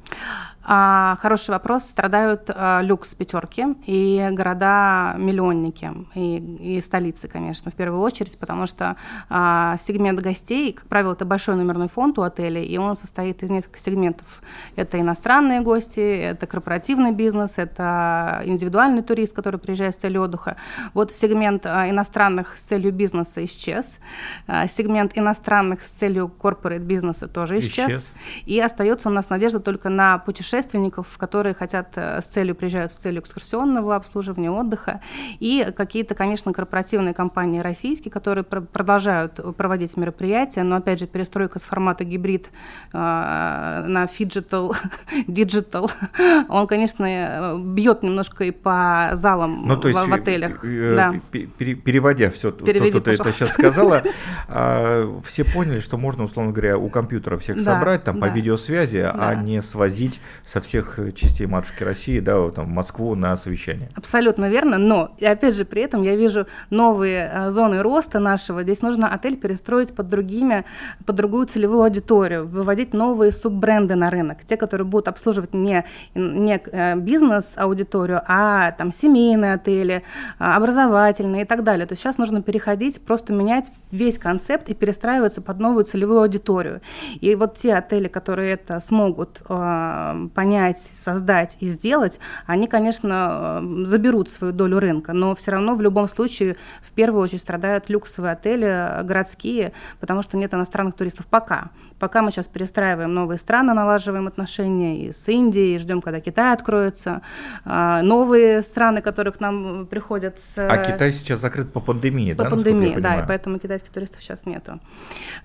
А, 0.65 1.17
хороший 1.21 1.51
вопрос. 1.51 1.83
Страдают 1.83 2.49
а, 2.49 2.81
люкс 2.83 3.15
пятерки 3.15 3.65
и 3.87 4.29
города-миллионники, 4.31 5.91
и, 6.15 6.77
и 6.77 6.81
столицы, 6.81 7.27
конечно, 7.27 7.73
в 7.73 7.75
первую 7.75 8.01
очередь, 8.01 8.39
потому 8.39 8.67
что 8.67 8.97
а, 9.29 9.77
сегмент 9.85 10.21
гостей, 10.21 10.73
как 10.73 10.87
правило, 10.87 11.15
это 11.15 11.25
большой 11.25 11.57
номерной 11.57 11.89
фонд 11.89 12.19
у 12.19 12.23
отеля, 12.23 12.63
и 12.63 12.77
он 12.77 12.97
состоит 12.97 13.43
из 13.43 13.51
нескольких 13.51 13.81
сегментов. 13.81 14.43
Это 14.77 15.01
иностранные 15.01 15.63
гости, 15.63 16.01
это 16.01 16.47
корпоративный 16.47 17.13
бизнес, 17.13 17.55
это 17.57 18.43
индивидуальный 18.45 19.03
турист, 19.03 19.35
который 19.35 19.59
приезжает 19.59 19.95
с 19.95 19.99
целью 19.99 20.23
отдыха. 20.23 20.57
Вот 20.95 21.13
сегмент 21.13 21.67
а, 21.67 21.91
иностранных 21.91 22.57
с 22.57 22.63
целью 22.63 22.93
бизнеса 22.93 23.45
исчез, 23.45 23.99
а, 24.47 24.69
сегмент 24.69 25.19
иностранных 25.19 25.83
с 25.83 25.91
целью 25.91 26.29
корпорат 26.29 26.83
бизнеса 27.13 27.33
тоже 27.33 27.61
исчез, 27.61 27.89
исчез. 27.89 28.15
и 28.47 28.61
остается 28.61 29.09
у 29.09 29.13
нас 29.13 29.31
надежда 29.31 29.61
только 29.61 29.89
на 29.89 30.19
путешественников, 30.19 31.07
которые 31.19 31.55
хотят 31.55 31.89
э, 31.97 32.21
с 32.21 32.25
целью, 32.25 32.55
приезжают 32.55 32.93
с 32.93 32.97
целью 32.97 33.21
экскурсионного 33.21 33.97
обслуживания, 33.97 34.51
отдыха, 34.51 35.01
и 35.41 35.73
какие-то, 35.77 36.15
конечно, 36.15 36.53
корпоративные 36.53 37.15
компании 37.15 37.61
российские, 37.61 38.11
которые 38.11 38.45
пр 38.45 38.63
продолжают 38.63 39.41
проводить 39.57 39.97
мероприятия, 39.97 40.63
но, 40.63 40.77
опять 40.77 41.01
же, 41.01 41.07
перестройка 41.07 41.59
с 41.59 41.63
формата 41.63 42.05
гибрид 42.05 42.51
э, 42.93 42.97
на 42.97 44.07
phygital, 44.07 44.75
digital, 45.27 45.91
он, 46.49 46.67
конечно, 46.67 47.05
э, 47.05 47.59
бьет 47.59 48.03
немножко 48.03 48.45
и 48.45 48.51
по 48.51 49.11
залам 49.15 49.67
ну, 49.67 49.77
то 49.77 49.89
есть, 49.89 50.01
в, 50.01 50.09
в 50.09 50.13
отелях. 50.13 50.65
Э, 50.65 50.95
да. 50.97 51.15
Переводя 51.31 52.31
все 52.31 52.51
Переведи, 52.53 52.93
то, 52.93 52.99
что 52.99 53.01
пожалуйста. 53.01 53.25
ты 53.25 53.31
это 53.31 53.33
сейчас 53.33 53.51
сказала, 53.51 54.03
а, 54.49 55.21
все 55.25 55.45
поняли, 55.45 55.81
что 55.81 55.97
можно, 55.97 56.25
условно 56.25 56.53
говоря, 56.53 56.79
у 56.79 56.89
компьютера 57.03 57.37
всех 57.37 57.61
собрать 57.61 58.05
там 58.05 58.21
по 58.21 58.27
видеосвязи, 58.27 59.11
а 59.13 59.35
не 59.35 59.61
свозить 59.61 60.21
со 60.45 60.61
всех 60.61 60.99
частей 61.15 61.47
матушки 61.47 61.83
России, 61.83 62.21
да, 62.21 62.51
там, 62.51 62.67
в 62.67 62.69
Москву 62.69 63.15
на 63.15 63.37
совещание. 63.37 63.89
Абсолютно 63.95 64.49
верно, 64.49 64.79
но, 64.79 65.15
и 65.19 65.27
опять 65.27 65.57
же, 65.57 65.65
при 65.65 65.83
этом 65.83 66.03
я 66.03 66.15
вижу 66.17 66.47
новые 66.71 67.31
э, 67.33 67.51
зоны 67.51 67.83
роста 67.83 68.21
нашего. 68.21 68.63
Здесь 68.63 68.83
нужно 68.83 69.09
отель 69.13 69.37
перестроить 69.37 69.95
под 69.95 70.09
другими, 70.09 70.65
под 71.05 71.17
другую 71.17 71.47
целевую 71.47 71.83
аудиторию, 71.83 72.47
выводить 72.47 72.95
новые 72.95 73.33
суббренды 73.33 73.97
на 73.97 74.11
рынок, 74.11 74.39
те, 74.47 74.57
которые 74.57 74.87
будут 74.87 75.09
обслуживать 75.09 75.55
не, 75.55 75.85
не 76.15 76.61
э, 76.65 76.97
бизнес-аудиторию, 76.97 78.23
а 78.29 78.71
там 78.73 78.93
семейные 78.93 79.55
отели, 79.55 80.03
а, 80.39 80.57
образовательные 80.57 81.43
и 81.43 81.45
так 81.45 81.65
далее. 81.65 81.87
То 81.87 81.93
есть 81.93 82.03
сейчас 82.03 82.19
нужно 82.19 82.43
переходить, 82.43 83.01
просто 83.01 83.33
менять 83.33 83.73
весь 83.91 84.19
концепт 84.19 84.69
и 84.69 84.75
перестраиваться 84.75 85.43
под 85.43 85.59
новую 85.59 85.85
целевую 85.85 86.21
аудиторию. 86.21 86.81
И 87.21 87.35
вот 87.35 87.57
те 87.57 87.75
отели, 87.75 88.09
которые 88.09 88.53
это 88.53 88.81
смогут 88.81 89.43
э, 89.49 90.29
понять, 90.35 90.83
создать 90.95 91.57
и 91.61 91.69
сделать, 91.69 92.19
они, 92.47 92.69
конечно, 92.69 93.61
э, 93.63 93.85
заберут 93.85 94.31
свою 94.31 94.53
долю 94.53 94.79
рынка, 94.79 95.13
но 95.13 95.35
все 95.35 95.53
равно 95.53 95.75
в 95.75 95.81
любом 95.81 96.09
случае 96.09 96.57
в 96.83 96.93
первую 96.93 97.23
очередь 97.23 97.43
страдают 97.43 97.89
люксовые 97.89 98.33
отели, 98.33 98.67
э, 98.67 99.03
городские, 99.03 99.73
потому 100.01 100.23
что 100.23 100.37
нет 100.37 100.53
иностранных 100.55 100.95
туристов 100.95 101.27
пока. 101.27 101.71
Пока 101.99 102.21
мы 102.23 102.33
сейчас 102.33 102.47
перестраиваем 102.49 103.15
новые 103.15 103.39
страны, 103.39 103.75
налаживаем 103.75 104.27
отношения 104.27 105.07
и 105.07 105.13
с 105.13 105.29
Индией, 105.29 105.77
и 105.77 105.79
ждем, 105.79 106.01
когда 106.03 106.21
Китай 106.21 106.53
откроется. 106.53 107.23
А, 107.65 108.03
новые 108.03 108.63
страны, 108.63 109.01
которые 109.01 109.33
к 109.33 109.39
нам 109.39 109.87
приходят 109.87 110.41
с... 110.41 110.55
А 110.57 110.79
Китай 110.79 111.13
сейчас 111.13 111.41
закрыт 111.41 111.73
по 111.73 111.79
пандемии, 111.79 112.33
по 112.33 112.45
да? 112.45 112.51
пандемии, 112.51 112.97
да, 112.99 113.21
и 113.21 113.27
поэтому 113.27 113.59
китайских 113.59 113.91
туристов 113.91 114.21
сейчас 114.21 114.47
нету. 114.47 114.81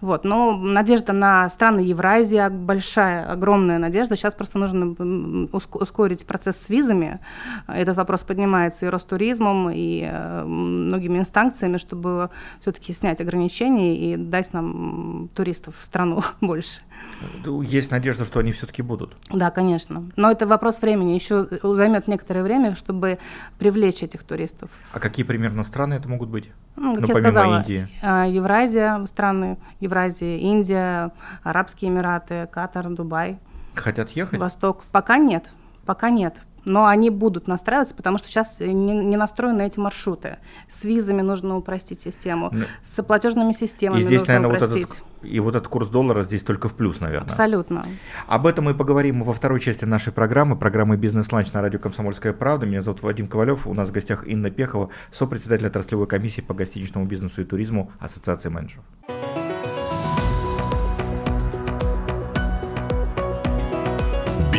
Вот, 0.02 0.24
но 0.24 0.58
надежда 0.58 1.14
на 1.14 1.27
страны 1.52 1.80
Евразии 1.80 2.50
большая, 2.50 3.32
огромная 3.32 3.80
надежда. 3.80 4.16
Сейчас 4.16 4.34
просто 4.34 4.58
нужно 4.58 5.48
ускорить 5.52 6.26
процесс 6.26 6.58
с 6.58 6.70
визами. 6.70 7.20
Этот 7.68 7.98
вопрос 7.98 8.24
поднимается 8.24 8.86
и 8.86 8.90
Ростуризмом, 8.90 9.70
и 9.70 10.08
э, 10.10 10.44
многими 10.44 11.20
инстанциями, 11.20 11.78
чтобы 11.78 12.30
все-таки 12.62 12.94
снять 12.94 13.22
ограничения 13.22 13.98
и 13.98 14.18
дать 14.18 14.54
нам 14.54 15.30
туристов 15.34 15.76
в 15.80 15.86
страну 15.86 16.22
больше. 16.42 16.82
Ну, 17.44 17.62
есть 17.62 17.92
надежда, 17.92 18.26
что 18.26 18.40
они 18.40 18.52
все-таки 18.52 18.82
будут. 18.82 19.16
Да, 19.30 19.50
конечно. 19.50 20.04
Но 20.16 20.32
это 20.32 20.46
вопрос 20.46 20.82
времени. 20.82 21.14
Еще 21.14 21.48
займет 21.64 22.08
некоторое 22.08 22.44
время, 22.44 22.76
чтобы 22.76 23.18
привлечь 23.58 24.04
этих 24.04 24.24
туристов. 24.24 24.70
А 24.92 25.00
какие 25.00 25.26
примерно 25.26 25.64
страны 25.64 25.96
это 25.96 26.08
могут 26.08 26.30
быть? 26.30 26.52
Ну, 26.76 26.96
как 26.96 27.02
ну, 27.02 27.08
я 27.08 27.16
сказала, 27.16 27.60
Индии. 27.62 27.88
А, 28.02 28.28
Евразия, 28.28 29.04
страны 29.08 29.58
Евразии, 29.80 30.40
Индия, 30.40 31.12
Арабские 31.44 31.90
Эмираты, 31.90 32.48
Катар, 32.52 32.88
Дубай. 32.90 33.40
Хотят 33.74 34.12
ехать? 34.12 34.40
Восток. 34.40 34.84
Пока 34.92 35.18
нет. 35.18 35.52
Пока 35.86 36.10
нет 36.10 36.42
но 36.68 36.86
они 36.86 37.10
будут 37.10 37.48
настраиваться, 37.48 37.96
потому 37.96 38.18
что 38.18 38.28
сейчас 38.28 38.60
не, 38.60 38.74
не 38.74 39.18
настроены 39.18 39.66
эти 39.66 39.80
маршруты. 39.80 40.38
С 40.70 40.84
визами 40.84 41.22
нужно 41.22 41.58
упростить 41.58 42.02
систему, 42.02 42.50
но... 42.52 42.60
Ну, 42.60 42.66
с 42.84 43.02
платежными 43.02 43.54
системами 43.54 44.00
и 44.00 44.04
здесь, 44.04 44.20
нужно 44.20 44.40
наверное, 44.40 44.58
упростить. 44.58 44.88
Вот 44.88 44.98
этот, 44.98 45.32
и 45.32 45.40
вот 45.40 45.56
этот 45.56 45.68
курс 45.70 45.88
доллара 45.88 46.24
здесь 46.24 46.44
только 46.44 46.68
в 46.68 46.74
плюс, 46.74 47.00
наверное. 47.00 47.30
Абсолютно. 47.30 47.86
Об 48.28 48.46
этом 48.46 48.66
мы 48.66 48.76
поговорим 48.76 49.24
во 49.24 49.34
второй 49.34 49.60
части 49.62 49.86
нашей 49.86 50.12
программы, 50.12 50.58
программы 50.58 50.98
«Бизнес-ланч» 50.98 51.54
на 51.54 51.62
радио 51.62 51.80
«Комсомольская 51.80 52.34
правда». 52.34 52.66
Меня 52.66 52.82
зовут 52.82 53.02
Вадим 53.02 53.28
Ковалев, 53.28 53.66
у 53.66 53.74
нас 53.74 53.90
в 53.90 53.92
гостях 53.94 54.28
Инна 54.28 54.52
Пехова, 54.52 54.90
сопредседатель 55.12 55.68
отраслевой 55.68 56.08
комиссии 56.08 56.42
по 56.42 56.54
гостиничному 56.54 57.06
бизнесу 57.06 57.42
и 57.42 57.46
туризму 57.46 57.92
Ассоциации 58.00 58.50
менеджеров. 58.50 58.84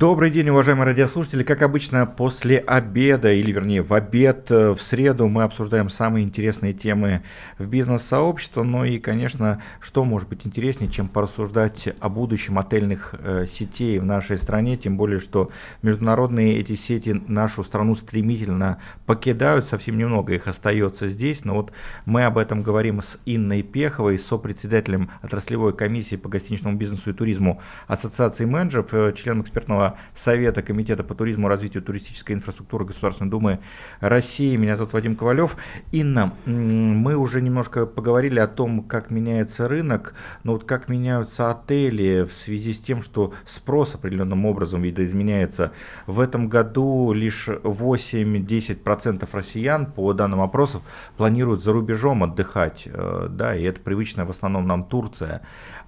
Добрый 0.00 0.30
день, 0.30 0.48
уважаемые 0.48 0.86
радиослушатели. 0.86 1.42
Как 1.42 1.60
обычно, 1.60 2.06
после 2.06 2.56
обеда, 2.56 3.34
или 3.34 3.52
вернее 3.52 3.82
в 3.82 3.92
обед 3.92 4.50
э, 4.50 4.70
в 4.70 4.80
среду 4.80 5.28
мы 5.28 5.42
обсуждаем 5.42 5.90
самые 5.90 6.24
интересные 6.24 6.72
темы 6.72 7.22
в 7.58 7.68
бизнес-сообществе. 7.68 8.62
Ну 8.62 8.82
и, 8.86 8.98
конечно, 8.98 9.62
что 9.78 10.06
может 10.06 10.26
быть 10.30 10.46
интереснее, 10.46 10.90
чем 10.90 11.06
порассуждать 11.06 11.86
о 12.00 12.08
будущем 12.08 12.58
отельных 12.58 13.14
э, 13.18 13.44
сетей 13.44 13.98
в 13.98 14.06
нашей 14.06 14.38
стране, 14.38 14.78
тем 14.78 14.96
более, 14.96 15.18
что 15.18 15.50
международные 15.82 16.56
эти 16.56 16.76
сети 16.76 17.20
нашу 17.28 17.62
страну 17.62 17.94
стремительно 17.94 18.78
покидают, 19.04 19.66
совсем 19.66 19.98
немного 19.98 20.32
их 20.32 20.46
остается 20.46 21.10
здесь. 21.10 21.44
Но 21.44 21.56
вот 21.56 21.72
мы 22.06 22.24
об 22.24 22.38
этом 22.38 22.62
говорим 22.62 23.02
с 23.02 23.18
Инной 23.26 23.60
Пеховой, 23.60 24.18
сопредседателем 24.18 25.10
отраслевой 25.20 25.76
комиссии 25.76 26.16
по 26.16 26.30
гостиничному 26.30 26.78
бизнесу 26.78 27.10
и 27.10 27.12
туризму 27.12 27.60
Ассоциации 27.86 28.46
менеджеров, 28.46 28.94
э, 28.94 29.12
членом 29.14 29.42
экспертного 29.42 29.89
Совета 30.14 30.62
Комитета 30.62 31.04
по 31.04 31.14
туризму 31.14 31.48
развитию 31.48 31.82
туристической 31.82 32.34
инфраструктуры 32.34 32.84
Государственной 32.84 33.30
Думы 33.30 33.60
России. 34.00 34.56
Меня 34.56 34.76
зовут 34.76 34.92
Вадим 34.92 35.16
Ковалев. 35.16 35.56
Инна, 35.92 36.32
мы 36.46 37.16
уже 37.16 37.40
немножко 37.42 37.86
поговорили 37.86 38.38
о 38.38 38.46
том, 38.46 38.82
как 38.82 39.10
меняется 39.10 39.68
рынок, 39.68 40.14
но 40.44 40.52
вот 40.52 40.64
как 40.64 40.88
меняются 40.88 41.50
отели 41.50 42.22
в 42.22 42.32
связи 42.32 42.72
с 42.72 42.80
тем, 42.80 43.02
что 43.02 43.32
спрос 43.44 43.94
определенным 43.94 44.46
образом 44.46 44.82
видоизменяется. 44.82 45.72
В 46.06 46.20
этом 46.20 46.48
году 46.48 47.12
лишь 47.12 47.48
8-10% 47.48 49.28
россиян, 49.32 49.86
по 49.86 50.12
данным 50.12 50.40
опросов, 50.40 50.82
планируют 51.16 51.62
за 51.62 51.72
рубежом 51.72 52.22
отдыхать, 52.22 52.84
э, 52.86 53.28
да, 53.30 53.54
и 53.54 53.62
это 53.62 53.80
привычная 53.80 54.24
в 54.24 54.30
основном 54.30 54.66
нам 54.66 54.84
Турция. 54.84 55.42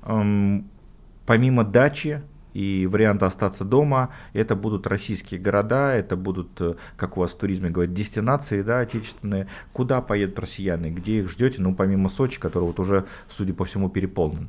Эм, 0.05 0.71
помимо 1.27 1.65
дачи, 1.65 2.23
и 2.55 2.87
вариант 2.87 3.23
остаться 3.23 3.65
дома, 3.65 4.11
это 4.33 4.57
будут 4.57 4.87
российские 4.87 5.41
города, 5.41 5.93
это 5.95 6.17
будут, 6.17 6.61
э, 6.61 6.75
как 6.97 7.17
у 7.17 7.21
вас 7.21 7.33
в 7.33 7.39
туризме 7.39 7.71
говорят, 7.71 7.95
дестинации, 7.95 8.63
да, 8.63 8.81
отечественные. 8.81 9.49
Куда 9.73 10.01
поедут 10.01 10.39
россияне, 10.39 10.91
где 10.91 11.21
их 11.21 11.31
ждете, 11.31 11.61
ну, 11.63 11.75
помимо 11.75 12.09
Сочи, 12.09 12.41
который 12.41 12.65
вот 12.65 12.81
уже, 12.81 13.05
судя 13.31 13.55
по 13.55 13.65
всему, 13.65 13.89
переполнен? 13.89 14.49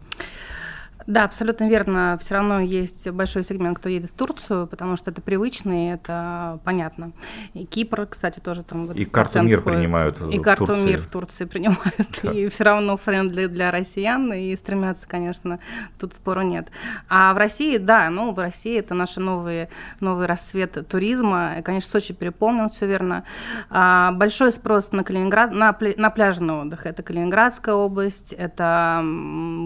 Да, 1.07 1.25
абсолютно 1.25 1.67
верно. 1.67 2.17
Все 2.21 2.35
равно 2.35 2.59
есть 2.59 3.09
большой 3.09 3.43
сегмент, 3.43 3.77
кто 3.77 3.89
едет 3.89 4.11
в 4.11 4.13
Турцию, 4.13 4.67
потому 4.67 4.97
что 4.97 5.11
это 5.11 5.21
привычно 5.21 5.87
и 5.87 5.93
это 5.93 6.59
понятно. 6.63 7.11
И 7.53 7.65
Кипр, 7.65 8.07
кстати, 8.07 8.39
тоже 8.39 8.63
там... 8.63 8.91
И 8.91 9.05
карту 9.05 9.41
мир 9.41 9.61
входит. 9.61 9.79
принимают 9.79 10.21
И 10.33 10.39
карту 10.39 10.67
Турции. 10.67 10.85
мир 10.85 11.01
в 11.01 11.07
Турции 11.07 11.45
принимают. 11.45 12.19
Да. 12.23 12.31
И 12.31 12.47
все 12.47 12.63
равно 12.63 12.97
friendly 12.97 13.47
для 13.47 13.71
россиян, 13.71 14.31
и 14.33 14.55
стремятся, 14.55 15.07
конечно, 15.07 15.59
тут 15.99 16.13
спору 16.13 16.41
нет. 16.41 16.67
А 17.09 17.33
в 17.33 17.37
России, 17.37 17.77
да, 17.77 18.09
ну, 18.09 18.33
в 18.33 18.39
России 18.39 18.79
это 18.79 18.93
наш 18.93 19.15
новый, 19.17 19.69
новый 19.99 20.25
рассвет 20.27 20.87
туризма. 20.87 21.55
И, 21.59 21.61
конечно, 21.61 21.91
Сочи 21.91 22.13
переполнен, 22.13 22.69
все 22.69 22.87
верно. 22.87 23.23
А, 23.69 24.11
большой 24.13 24.51
спрос 24.51 24.91
на 24.91 25.03
Калининград, 25.03 25.51
на, 25.51 25.75
на 25.97 26.09
пляжный 26.09 26.53
отдых. 26.53 26.85
Это 26.85 27.03
Калининградская 27.03 27.75
область, 27.75 28.33
это 28.33 29.03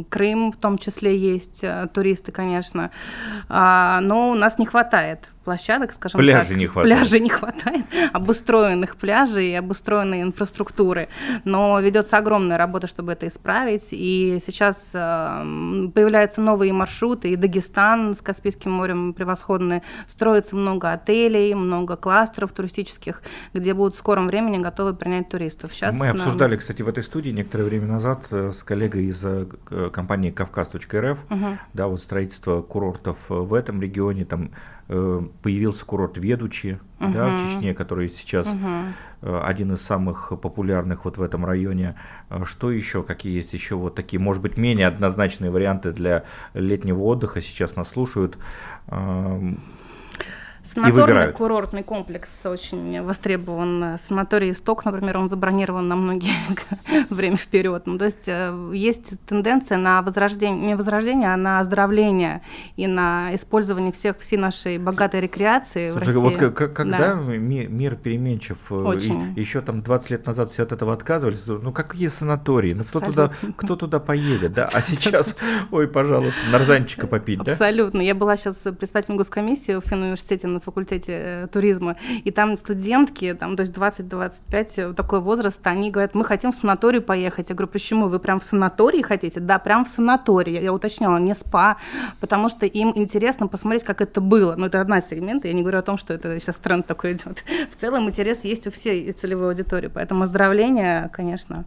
Крым 0.10 0.52
в 0.52 0.58
том 0.58 0.78
числе 0.78 1.18
есть 1.34 1.64
э, 1.64 1.88
туристы, 1.94 2.32
конечно, 2.32 2.92
а, 3.50 4.00
но 4.02 4.32
у 4.32 4.36
нас 4.36 4.58
не 4.58 4.66
хватает 4.66 5.30
площадок, 5.48 5.94
скажем 5.94 6.20
пляжей 6.20 6.50
так. 6.50 6.58
не 6.58 6.68
хватает. 6.68 6.98
Пляжей 6.98 7.20
не 7.22 7.30
хватает, 7.30 7.86
обустроенных 8.14 8.98
пляжей 8.98 9.52
и 9.52 9.54
обустроенной 9.54 10.22
инфраструктуры. 10.22 11.08
Но 11.46 11.80
ведется 11.80 12.18
огромная 12.18 12.58
работа, 12.58 12.88
чтобы 12.88 13.14
это 13.14 13.30
исправить. 13.30 13.88
И 13.92 14.40
сейчас 14.46 14.90
э, 14.92 15.88
появляются 15.96 16.42
новые 16.42 16.74
маршруты, 16.74 17.32
и 17.32 17.38
Дагестан 17.38 18.14
с 18.14 18.22
Каспийским 18.22 18.72
морем 18.72 19.14
превосходные. 19.14 19.84
Строится 20.10 20.58
много 20.58 20.92
отелей, 20.92 21.54
много 21.54 21.96
кластеров 21.96 22.52
туристических, 22.52 23.22
где 23.54 23.74
будут 23.74 23.96
в 23.96 24.00
скором 24.00 24.28
времени 24.28 24.58
готовы 24.58 24.94
принять 24.94 25.30
туристов. 25.30 25.74
Сейчас 25.74 25.96
Мы 25.96 26.08
нам... 26.08 26.18
обсуждали, 26.18 26.58
кстати, 26.58 26.82
в 26.82 26.90
этой 26.90 27.04
студии 27.04 27.30
некоторое 27.30 27.64
время 27.64 27.88
назад 27.88 28.26
э, 28.32 28.52
с 28.52 28.64
коллегой 28.64 29.06
из 29.06 29.22
э, 29.24 29.46
компании 29.94 30.30
Кавказ.рф, 30.30 31.20
угу. 31.30 31.58
да, 31.74 31.88
вот 31.88 32.02
строительство 32.02 32.62
курортов 32.62 33.18
в 33.30 33.54
этом 33.54 33.82
регионе, 33.82 34.26
там 34.26 34.50
Э, 34.50 34.77
появился 34.88 35.86
курорт 35.86 36.18
Ведучи 36.18 36.80
uh-huh. 37.00 37.12
да, 37.12 37.28
в 37.28 37.56
Чечне, 37.56 37.74
который 37.74 38.10
сейчас 38.10 38.48
uh-huh. 38.48 39.42
один 39.42 39.74
из 39.74 39.82
самых 39.82 40.32
популярных 40.42 41.06
вот 41.06 41.18
в 41.18 41.22
этом 41.22 41.46
районе. 41.46 41.96
Э, 42.30 42.44
что 42.46 42.72
еще? 42.72 43.04
Какие 43.04 43.36
есть 43.36 43.54
еще 43.54 43.76
вот 43.76 43.96
такие, 43.96 44.20
может 44.20 44.42
быть, 44.42 44.58
менее 44.58 44.88
однозначные 44.88 45.52
варианты 45.52 45.92
для 45.92 46.24
летнего 46.54 47.02
отдыха? 47.02 47.42
Сейчас 47.42 47.76
нас 47.76 47.90
слушают. 47.90 48.38
Санаторный 50.74 51.32
курортный 51.32 51.84
комплекс 51.84 52.30
очень 52.44 53.02
востребован. 53.02 53.98
Санаторий 54.08 54.52
«Исток», 54.52 54.86
например, 54.86 55.18
он 55.18 55.30
забронирован 55.30 55.88
на 55.88 55.96
многие 55.96 56.34
время 57.10 57.38
вперед. 57.38 57.84
Ну, 57.86 57.98
то 57.98 58.06
есть 58.06 58.28
э, 58.28 58.72
есть 58.74 59.14
тенденция 59.26 59.78
на 59.78 60.02
возрождение, 60.02 60.68
не 60.68 60.76
возрождение, 60.76 61.34
а 61.34 61.38
на 61.38 61.60
оздоровление 61.60 62.42
и 62.76 62.88
на 62.88 63.34
использование 63.36 63.92
всех, 63.92 64.18
всей 64.20 64.38
нашей 64.38 64.78
богатой 64.78 65.22
рекреации 65.22 65.92
Слушай, 65.92 66.14
в 66.14 66.24
России. 66.24 66.46
вот 66.46 66.54
когда 66.54 66.98
да. 66.98 67.14
мир 67.16 67.96
переменчив, 67.96 68.58
э, 68.70 68.76
очень. 68.76 69.34
еще 69.36 69.62
там 69.62 69.82
20 69.82 70.10
лет 70.10 70.26
назад 70.26 70.52
все 70.52 70.64
от 70.64 70.72
этого 70.72 70.94
отказывались, 70.94 71.46
ну 71.48 71.72
какие 71.72 72.08
санатории, 72.08 72.74
ну 72.74 72.84
кто 72.84 73.00
туда, 73.00 73.32
кто 73.56 73.76
туда 73.76 74.00
поедет, 74.00 74.54
да, 74.54 74.70
а 74.72 74.82
сейчас, 74.88 75.36
ой, 75.72 75.88
пожалуйста, 75.88 76.40
нарзанчика 76.52 77.08
попить, 77.08 77.42
да? 77.44 77.54
Абсолютно. 77.54 78.02
Я 78.02 78.16
была 78.16 78.38
сейчас 78.38 78.56
представителем 78.78 79.18
госкомиссии 79.18 79.80
в 79.80 79.82
финуниверситете 79.82 80.48
на 80.58 80.62
факультете 80.62 81.12
э, 81.14 81.48
туризма, 81.48 81.96
и 82.26 82.32
там 82.32 82.58
студентки, 82.58 83.34
там, 83.34 83.56
то 83.56 83.62
есть 83.62 83.74
20-25, 83.74 84.74
э, 84.76 84.94
такой 84.94 85.20
возраст, 85.20 85.60
они 85.66 85.92
говорят, 85.92 86.16
мы 86.16 86.26
хотим 86.26 86.52
в 86.52 86.56
санаторий 86.56 87.02
поехать. 87.02 87.50
Я 87.50 87.56
говорю, 87.56 87.72
почему? 87.72 88.08
Вы 88.08 88.20
прям 88.20 88.40
в 88.40 88.44
санатории 88.44 89.02
хотите? 89.02 89.40
Да, 89.40 89.60
прям 89.60 89.86
в 89.86 89.88
санатории. 89.88 90.62
Я 90.62 90.74
уточняла, 90.74 91.18
не 91.18 91.36
спа, 91.36 91.78
потому 92.20 92.50
что 92.50 92.66
им 92.66 92.92
интересно 92.96 93.48
посмотреть, 93.48 93.84
как 93.84 94.02
это 94.02 94.22
было. 94.22 94.56
Ну, 94.56 94.66
это 94.66 94.82
одна 94.82 95.02
сегмента, 95.02 95.48
я 95.48 95.54
не 95.54 95.62
говорю 95.62 95.80
о 95.80 95.84
том, 95.84 95.98
что 95.98 96.14
это 96.14 96.40
сейчас 96.40 96.58
тренд 96.58 96.88
такой 96.88 97.14
идет. 97.14 97.44
В 97.72 97.80
целом 97.80 98.08
интерес 98.10 98.44
есть 98.44 98.68
у 98.68 98.72
всей 98.72 99.12
целевой 99.12 99.50
аудитории, 99.50 99.90
поэтому 99.94 100.24
оздоровление, 100.24 101.10
конечно, 101.14 101.66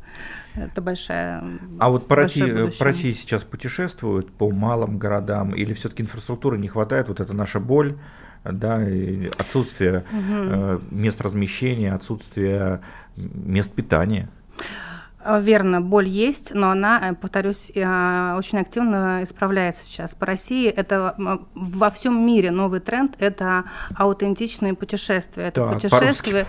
это 0.54 0.80
большая. 0.80 1.42
А 1.78 1.88
вот 1.90 2.06
по 2.06 2.16
России, 2.16 2.70
по 2.78 2.84
России 2.84 3.12
сейчас 3.12 3.44
путешествуют 3.44 4.32
по 4.32 4.50
малым 4.50 4.98
городам, 4.98 5.54
или 5.54 5.72
все-таки 5.74 6.02
инфраструктуры 6.02 6.58
не 6.58 6.68
хватает? 6.68 7.08
Вот 7.08 7.20
это 7.20 7.32
наша 7.32 7.60
боль, 7.60 7.98
да, 8.44 8.80
отсутствие 9.38 10.04
угу. 10.12 10.82
мест 10.90 11.20
размещения, 11.20 11.92
отсутствие 11.92 12.80
мест 13.16 13.72
питания. 13.72 14.28
Э, 15.22 15.40
верно, 15.40 15.80
боль 15.80 16.08
есть, 16.08 16.54
но 16.54 16.70
она, 16.70 17.10
э, 17.10 17.14
повторюсь, 17.14 17.70
э, 17.74 18.34
очень 18.36 18.58
активно 18.58 19.22
исправляется 19.22 19.84
сейчас. 19.84 20.14
По 20.14 20.26
России 20.26 20.68
это 20.68 21.14
во 21.54 21.90
всем 21.90 22.24
мире 22.24 22.50
новый 22.50 22.80
тренд– 22.80 23.16
это 23.18 23.64
аутентичные 23.94 24.74
путешествия. 24.74 25.44
Это 25.44 25.62
так, 25.62 25.74
путешествия, 25.74 26.46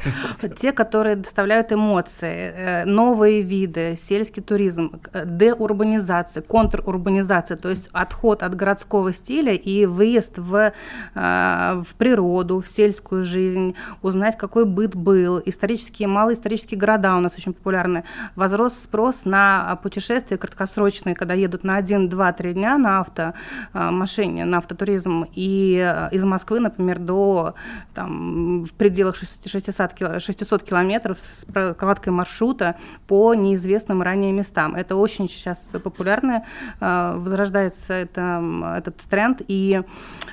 те, 0.58 0.72
которые 0.72 1.18
доставляют 1.18 1.72
эмоции, 1.72 2.86
новые 2.86 3.42
виды, 3.42 3.98
сельский 4.02 4.42
туризм, 4.42 5.02
деурбанизация, 5.14 6.42
контрурбанизация, 6.42 7.58
то 7.58 7.70
есть 7.70 7.90
отход 7.92 8.44
от 8.44 8.56
городского 8.56 9.14
стиля 9.14 9.54
и 9.54 9.86
выезд 9.86 10.38
в, 10.38 10.74
в 11.14 11.88
природу, 11.98 12.62
в 12.62 12.68
сельскую 12.68 13.26
жизнь, 13.26 13.76
узнать, 14.02 14.38
какой 14.38 14.66
быт 14.66 14.96
был. 14.96 15.42
Исторические, 15.46 16.08
малые 16.08 16.36
исторические 16.36 16.80
города 16.80 17.16
у 17.18 17.20
нас 17.20 17.34
очень 17.36 17.54
популярны. 17.54 18.04
Возрос 18.36 18.61
рос 18.62 18.74
спрос 18.74 19.26
на 19.26 19.78
путешествия 19.84 20.38
краткосрочные, 20.38 21.16
когда 21.16 21.34
едут 21.34 21.64
на 21.64 21.78
1, 21.78 22.10
2, 22.10 22.34
3 22.34 22.54
дня 22.54 22.78
на 22.78 23.00
автомашине, 23.00 24.46
на 24.46 24.58
автотуризм, 24.58 25.26
и 25.34 25.78
э, 25.84 26.16
из 26.16 26.24
Москвы, 26.24 26.60
например, 26.60 27.00
до 27.00 27.56
там, 27.94 28.64
в 28.64 28.74
пределах 28.74 29.16
600, 29.16 30.22
600 30.22 30.64
километров 30.64 31.18
с 31.20 31.46
прокладкой 31.46 32.14
маршрута 32.14 32.76
по 33.08 33.34
неизвестным 33.34 34.02
ранее 34.02 34.32
местам. 34.32 34.76
Это 34.76 34.96
очень 34.96 35.28
сейчас 35.28 35.58
популярно, 35.84 36.44
возрождается 36.80 37.94
это, 37.94 38.76
этот 38.78 38.98
тренд, 39.10 39.42
и, 39.48 39.82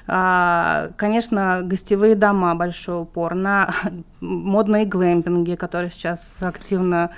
конечно, 0.06 1.60
гостевые 1.62 2.14
дома, 2.14 2.54
большой 2.54 3.02
упор 3.02 3.34
на 3.34 3.74
модные 4.20 4.84
глэмпинги, 4.84 5.54
которые 5.54 5.90
сейчас 5.90 6.36
активно 6.40 7.10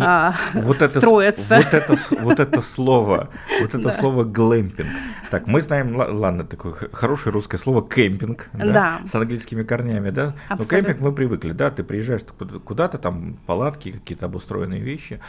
а, 0.00 0.34
вот 0.54 0.82
это, 0.82 0.98
строятся. 1.00 1.56
Вот 1.56 1.74
это, 1.74 1.96
вот 2.20 2.40
это 2.40 2.60
слово, 2.60 3.30
вот 3.60 3.74
это 3.74 3.84
да. 3.84 3.90
слово 3.90 4.24
глэмпинг. 4.24 4.88
Так, 5.30 5.46
мы 5.46 5.60
знаем, 5.60 5.96
ладно, 5.96 6.44
такое 6.44 6.74
хорошее 6.92 7.32
русское 7.32 7.58
слово 7.58 7.88
кемпинг, 7.88 8.48
да, 8.52 8.72
да. 8.72 9.00
с 9.10 9.14
английскими 9.14 9.62
корнями, 9.62 10.10
да. 10.10 10.34
Абсолютно. 10.48 10.56
Но 10.58 10.64
кемпинг 10.64 11.00
мы 11.00 11.12
привыкли, 11.12 11.52
да, 11.52 11.70
ты 11.70 11.82
приезжаешь 11.82 12.22
куда-то, 12.64 12.98
там 12.98 13.36
палатки, 13.46 13.92
какие-то 13.92 14.26
обустроенные 14.26 14.80
вещи. 14.80 15.20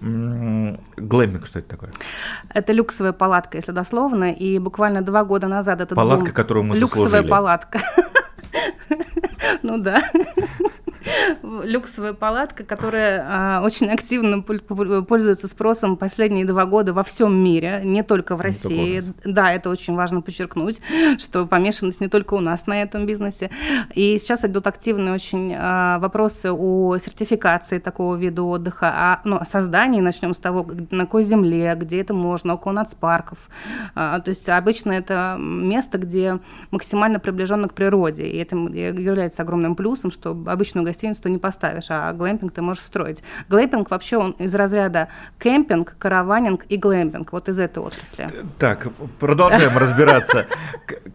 Глэмпинг, 0.00 1.46
что 1.46 1.58
это 1.58 1.68
такое? 1.68 1.90
Это 2.48 2.72
люксовая 2.72 3.12
палатка, 3.12 3.58
если 3.58 3.72
дословно, 3.72 4.32
и 4.32 4.58
буквально 4.58 5.02
два 5.02 5.24
года 5.24 5.48
назад 5.48 5.80
это 5.80 5.94
Палатка, 5.94 6.32
которую 6.32 6.64
мы 6.64 6.76
люксовая 6.76 7.08
заслужили. 7.08 7.30
палатка. 7.30 7.80
Ну 9.62 9.78
да 9.78 10.02
люксовая 11.42 12.12
палатка, 12.12 12.64
которая 12.64 13.26
а, 13.28 13.62
очень 13.62 13.88
активно 13.88 14.42
пользуется 14.42 15.48
спросом 15.48 15.96
последние 15.96 16.44
два 16.44 16.66
года 16.66 16.92
во 16.92 17.04
всем 17.04 17.34
мире, 17.34 17.80
не 17.84 18.02
только 18.02 18.36
в 18.36 18.40
России. 18.40 19.04
Да, 19.24 19.52
это 19.52 19.70
очень 19.70 19.94
важно 19.94 20.20
подчеркнуть, 20.20 20.80
что 21.18 21.46
помешанность 21.46 22.00
не 22.00 22.08
только 22.08 22.34
у 22.34 22.40
нас 22.40 22.66
на 22.66 22.82
этом 22.82 23.06
бизнесе. 23.06 23.50
И 23.94 24.18
сейчас 24.18 24.44
идут 24.44 24.66
активные 24.66 25.14
очень 25.14 25.54
а, 25.56 25.98
вопросы 25.98 26.52
о 26.52 26.96
сертификации 26.98 27.78
такого 27.78 28.16
вида 28.16 28.42
отдыха, 28.42 28.88
о, 28.88 29.20
ну, 29.24 29.36
о 29.36 29.44
создании, 29.44 30.00
начнем 30.00 30.34
с 30.34 30.38
того, 30.38 30.66
на 30.90 31.04
какой 31.04 31.24
земле, 31.24 31.74
где 31.76 32.00
это 32.00 32.14
можно, 32.14 32.54
около 32.54 32.72
нацпарков. 32.72 33.38
А, 33.94 34.20
то 34.20 34.30
есть 34.30 34.48
обычно 34.48 34.92
это 34.92 35.36
место, 35.38 35.98
где 35.98 36.38
максимально 36.70 37.20
приближенно 37.20 37.68
к 37.68 37.74
природе, 37.74 38.26
и 38.26 38.36
это 38.38 38.56
является 38.56 39.42
огромным 39.42 39.76
плюсом, 39.76 40.10
что 40.10 40.30
обычную 40.46 40.84
гостиницу 40.84 41.03
ты 41.12 41.30
не 41.30 41.38
поставишь, 41.38 41.86
а 41.90 42.12
глэмпинг 42.12 42.52
ты 42.52 42.62
можешь 42.62 42.84
строить. 42.84 43.22
Глэмпинг 43.48 43.90
вообще 43.90 44.16
он 44.16 44.32
из 44.32 44.54
разряда 44.54 45.08
кемпинг, 45.38 45.96
караванинг 45.98 46.64
и 46.68 46.76
глэмпинг, 46.76 47.32
вот 47.32 47.48
из 47.48 47.58
этой 47.58 47.82
отрасли. 47.82 48.30
Так, 48.58 48.88
продолжаем 49.18 49.76
разбираться. 49.76 50.46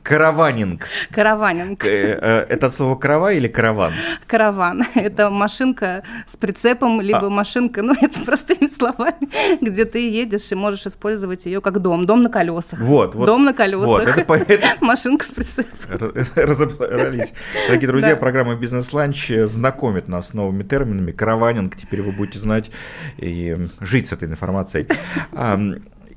Караванинг. 0.04 0.84
Караванинг. 1.12 1.86
Э, 1.86 2.19
э, 2.21 2.45
это 2.49 2.69
слово 2.69 2.95
карава 2.95 3.34
или 3.34 3.47
караван? 3.47 3.93
Караван. 4.28 4.84
Это 4.95 5.30
машинка 5.30 6.04
с 6.28 6.36
прицепом, 6.36 7.02
либо 7.02 7.28
а. 7.28 7.30
машинка, 7.30 7.82
ну 7.84 7.93
это 7.99 8.19
простыми 8.21 8.69
словами, 8.69 9.30
где 9.62 9.86
ты 9.86 10.10
едешь 10.10 10.52
и 10.52 10.56
можешь 10.56 10.86
использовать 10.86 11.45
ее 11.45 11.62
как 11.62 11.80
дом. 11.80 12.06
Дом 12.06 12.21
на 12.21 12.30
колесах. 12.30 12.80
Вот. 12.80 13.15
вот 13.15 13.25
дом 13.25 13.45
на 13.45 13.54
колесах. 13.54 13.88
Вот, 13.88 14.08
это, 14.08 14.67
Машинка 14.82 15.25
с 15.25 15.30
прицепом. 15.30 16.23
Разобрались. 16.36 17.34
Дорогие 17.67 17.88
друзья, 17.88 18.15
программа 18.15 18.56
«Бизнес-ланч» 18.56 19.32
знакомит 19.80 20.10
нас 20.10 20.28
с 20.28 20.34
новыми 20.34 20.63
терминами. 20.63 21.12
Караванинг, 21.12 21.78
теперь 21.78 22.02
вы 22.02 22.12
будете 22.12 22.39
знать 22.39 22.70
и 23.18 23.58
жить 23.80 24.10
с 24.10 24.12
этой 24.12 24.28
информацией. 24.28 24.88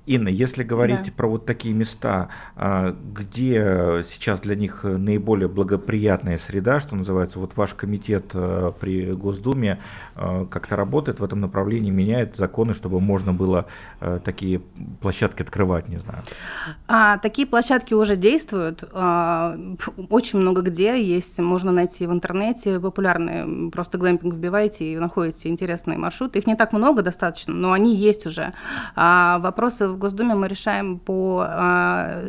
Инна, 0.05 0.29
если 0.29 0.65
говорить 0.65 1.05
да. 1.07 1.13
про 1.17 1.29
вот 1.29 1.47
такие 1.47 1.73
места, 1.73 2.29
а, 2.57 2.97
где 3.15 4.03
сейчас 4.09 4.41
для 4.41 4.57
них 4.57 4.81
наиболее 4.83 5.49
благоприятная 5.49 6.39
среда, 6.39 6.81
что 6.81 6.97
называется, 6.97 7.39
вот 7.39 7.57
ваш 7.57 7.75
комитет 7.75 8.33
а, 8.35 8.73
при 8.73 9.13
Госдуме 9.13 9.79
а, 10.17 10.45
как-то 10.47 10.75
работает 10.75 11.21
в 11.21 11.25
этом 11.25 11.41
направлении, 11.41 11.91
меняет 11.91 12.37
законы, 12.37 12.75
чтобы 12.75 13.01
можно 13.01 13.33
было 13.33 13.67
такие 14.25 14.61
площадки 15.01 15.43
открывать, 15.43 15.89
не 15.89 15.99
знаю. 15.99 16.23
А, 16.89 17.19
такие 17.19 17.47
площадки 17.47 17.95
уже 17.95 18.17
действуют, 18.17 18.83
очень 18.83 20.39
много 20.39 20.63
где 20.63 21.01
есть, 21.03 21.39
можно 21.39 21.71
найти 21.71 22.07
в 22.07 22.13
интернете 22.13 22.81
популярные, 22.81 23.71
просто 23.71 23.99
глэмпинг 23.99 24.35
вбиваете 24.35 24.93
и 24.93 24.97
находите 24.97 25.49
интересные 25.49 25.99
маршруты, 25.99 26.41
их 26.41 26.47
не 26.47 26.57
так 26.57 26.73
много 26.73 27.03
достаточно, 27.03 27.55
но 27.55 27.73
они 27.73 27.95
есть 27.95 28.27
уже. 28.27 28.53
Вопросы 28.97 29.92
в 29.93 29.99
Госдуме 29.99 30.35
мы 30.35 30.49
решаем 30.49 30.99
по, 30.99 31.45
а, 31.47 32.25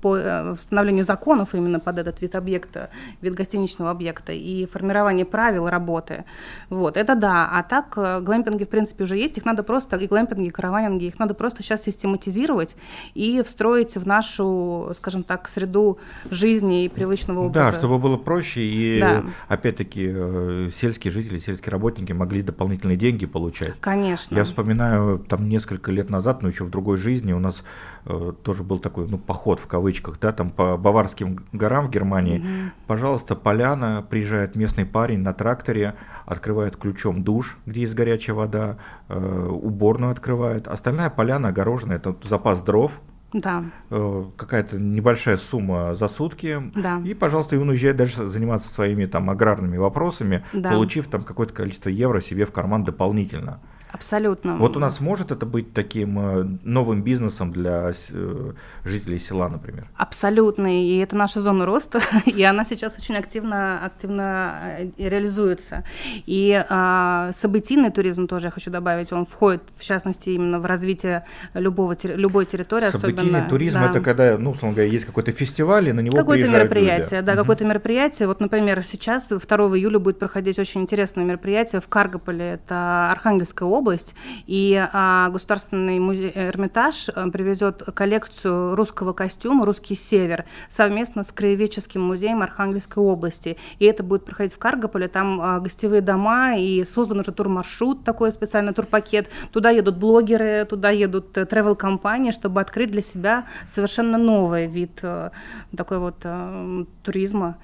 по 0.00 0.16
э, 0.16 0.52
восстановлению 0.52 1.04
законов 1.04 1.54
именно 1.54 1.80
под 1.80 1.98
этот 1.98 2.20
вид 2.20 2.34
объекта, 2.34 2.90
вид 3.20 3.34
гостиничного 3.34 3.90
объекта 3.90 4.32
и 4.32 4.66
формирование 4.66 5.24
правил 5.24 5.68
работы. 5.68 6.24
Вот, 6.68 6.96
это 6.96 7.14
да. 7.14 7.48
А 7.52 7.62
так 7.62 7.94
э, 7.96 8.20
глэмпинги, 8.20 8.64
в 8.64 8.68
принципе, 8.68 9.04
уже 9.04 9.16
есть. 9.16 9.38
Их 9.38 9.44
надо 9.44 9.62
просто, 9.62 9.96
и 9.96 10.06
глэмпинги, 10.06 10.48
и 10.48 10.50
караванинги, 10.50 11.04
их 11.04 11.18
надо 11.18 11.34
просто 11.34 11.62
сейчас 11.62 11.84
систематизировать 11.84 12.76
и 13.14 13.42
встроить 13.42 13.96
в 13.96 14.06
нашу, 14.06 14.92
скажем 14.96 15.22
так, 15.22 15.48
среду 15.48 15.98
жизни 16.30 16.84
и 16.84 16.88
привычного 16.88 17.46
образа. 17.46 17.72
Да, 17.72 17.78
чтобы 17.78 17.98
было 17.98 18.16
проще 18.16 18.62
и, 18.62 19.00
да. 19.00 19.24
опять-таки, 19.48 20.10
э, 20.12 20.68
сельские 20.80 21.10
жители, 21.12 21.38
сельские 21.38 21.72
работники 21.72 22.12
могли 22.12 22.42
дополнительные 22.42 22.96
деньги 22.96 23.26
получать. 23.26 23.74
Конечно. 23.80 24.34
Я 24.34 24.44
вспоминаю, 24.44 25.18
там 25.18 25.48
несколько 25.48 25.92
лет 25.92 26.10
назад, 26.10 26.42
но 26.42 26.48
еще 26.48 26.64
в 26.64 26.70
другой 26.80 26.96
жизни 26.96 27.32
у 27.34 27.38
нас 27.38 27.62
э, 28.06 28.32
тоже 28.42 28.62
был 28.62 28.78
такой, 28.78 29.06
ну, 29.06 29.18
поход 29.18 29.60
в 29.60 29.66
кавычках, 29.66 30.18
да, 30.18 30.32
там 30.32 30.50
по 30.50 30.78
Баварским 30.78 31.40
горам 31.52 31.86
в 31.86 31.90
Германии. 31.90 32.40
Mm-hmm. 32.40 32.70
Пожалуйста, 32.86 33.36
поляна, 33.36 34.02
приезжает 34.08 34.56
местный 34.56 34.86
парень 34.86 35.18
на 35.20 35.34
тракторе, 35.34 35.94
открывает 36.24 36.76
ключом 36.76 37.22
душ, 37.22 37.58
где 37.66 37.82
есть 37.82 37.94
горячая 37.94 38.34
вода, 38.34 38.76
э, 39.08 39.48
уборную 39.50 40.10
открывает. 40.12 40.68
Остальная 40.68 41.10
поляна 41.10 41.48
огорожена, 41.48 41.92
это 41.92 42.16
запас 42.24 42.62
дров, 42.62 42.92
Да. 43.32 43.64
Э, 43.90 44.24
какая-то 44.36 44.78
небольшая 44.78 45.36
сумма 45.36 45.94
за 45.94 46.08
сутки. 46.08 46.62
Да. 46.74 47.00
И, 47.04 47.14
пожалуйста, 47.14 47.56
и 47.56 47.58
он 47.58 47.68
уезжает 47.68 47.96
дальше 47.96 48.26
заниматься 48.26 48.68
своими 48.74 49.06
там 49.06 49.28
аграрными 49.28 49.76
вопросами, 49.76 50.42
Да. 50.52 50.70
получив 50.70 51.08
там 51.08 51.22
какое-то 51.22 51.52
количество 51.52 51.90
евро 51.90 52.20
себе 52.20 52.44
в 52.44 52.52
карман 52.52 52.84
дополнительно. 52.84 53.60
Абсолютно. 53.92 54.56
Вот 54.56 54.76
у 54.76 54.80
нас 54.80 55.00
может 55.00 55.32
это 55.32 55.46
быть 55.46 55.72
таким 55.72 56.18
э, 56.18 56.46
новым 56.62 57.02
бизнесом 57.02 57.52
для 57.52 57.92
э, 58.10 58.52
жителей 58.84 59.18
села, 59.18 59.48
например? 59.48 59.88
Абсолютно, 59.96 60.82
и 60.82 60.98
это 60.98 61.16
наша 61.16 61.40
зона 61.40 61.66
роста, 61.66 62.00
и 62.26 62.42
она 62.44 62.64
сейчас 62.64 62.96
очень 62.98 63.16
активно, 63.16 63.84
активно 63.84 64.60
э, 64.78 64.90
реализуется. 64.96 65.84
И 66.26 66.64
а, 66.68 67.32
событийный 67.36 67.90
туризм 67.90 68.28
тоже 68.28 68.46
я 68.46 68.50
хочу 68.50 68.70
добавить, 68.70 69.12
он 69.12 69.26
входит, 69.26 69.62
в 69.76 69.82
частности, 69.82 70.30
именно 70.30 70.60
в 70.60 70.66
развитие 70.66 71.24
любого, 71.54 71.96
любой 72.04 72.46
территории. 72.46 72.90
Событийный 72.90 73.22
особенно, 73.22 73.48
туризм 73.48 73.80
да. 73.80 73.90
это 73.90 74.00
когда, 74.00 74.38
ну, 74.38 74.50
условно 74.50 74.76
говоря, 74.76 74.90
есть 74.90 75.04
какой-то 75.04 75.32
фестиваль, 75.32 75.88
и 75.88 75.92
на 75.92 76.00
него 76.00 76.16
Какое-то 76.16 76.48
мероприятие, 76.48 77.20
люди. 77.20 77.26
да, 77.26 77.34
какое-то 77.34 77.64
мероприятие. 77.64 78.28
Вот, 78.28 78.40
например, 78.40 78.84
сейчас, 78.84 79.24
2 79.28 79.38
июля, 79.76 79.98
будет 79.98 80.18
проходить 80.20 80.58
очень 80.58 80.82
интересное 80.82 81.24
мероприятие 81.24 81.80
в 81.80 81.88
Каргополе, 81.88 82.52
это 82.52 83.10
Архангельская 83.10 83.68
область, 83.68 83.79
и 84.46 84.88
а, 84.92 85.30
Государственный 85.30 85.98
музей 85.98 86.32
Эрмитаж 86.34 87.08
а, 87.08 87.30
привезет 87.30 87.82
коллекцию 87.94 88.74
русского 88.74 89.12
костюма 89.12 89.64
«Русский 89.64 89.94
север» 89.94 90.44
совместно 90.68 91.22
с 91.22 91.32
Краеведческим 91.32 92.02
музеем 92.02 92.42
Архангельской 92.42 93.02
области. 93.02 93.56
И 93.78 93.86
это 93.86 94.02
будет 94.02 94.24
проходить 94.24 94.52
в 94.52 94.58
Каргополе, 94.58 95.08
там 95.08 95.40
а, 95.40 95.60
гостевые 95.60 96.02
дома, 96.02 96.56
и 96.56 96.84
создан 96.84 97.20
уже 97.20 97.32
турмаршрут, 97.32 98.04
такой 98.04 98.32
специальный 98.32 98.74
турпакет. 98.74 99.28
Туда 99.50 99.70
едут 99.70 99.96
блогеры, 99.96 100.66
туда 100.68 100.90
едут 100.90 101.36
э, 101.38 101.44
travel-компании, 101.44 102.32
чтобы 102.32 102.60
открыть 102.60 102.90
для 102.90 103.02
себя 103.02 103.46
совершенно 103.66 104.18
новый 104.18 104.66
вид 104.66 104.98
э, 105.02 105.30
такой 105.76 105.98
вот 105.98 106.16
э, 106.24 106.84
туризма. 107.02 107.56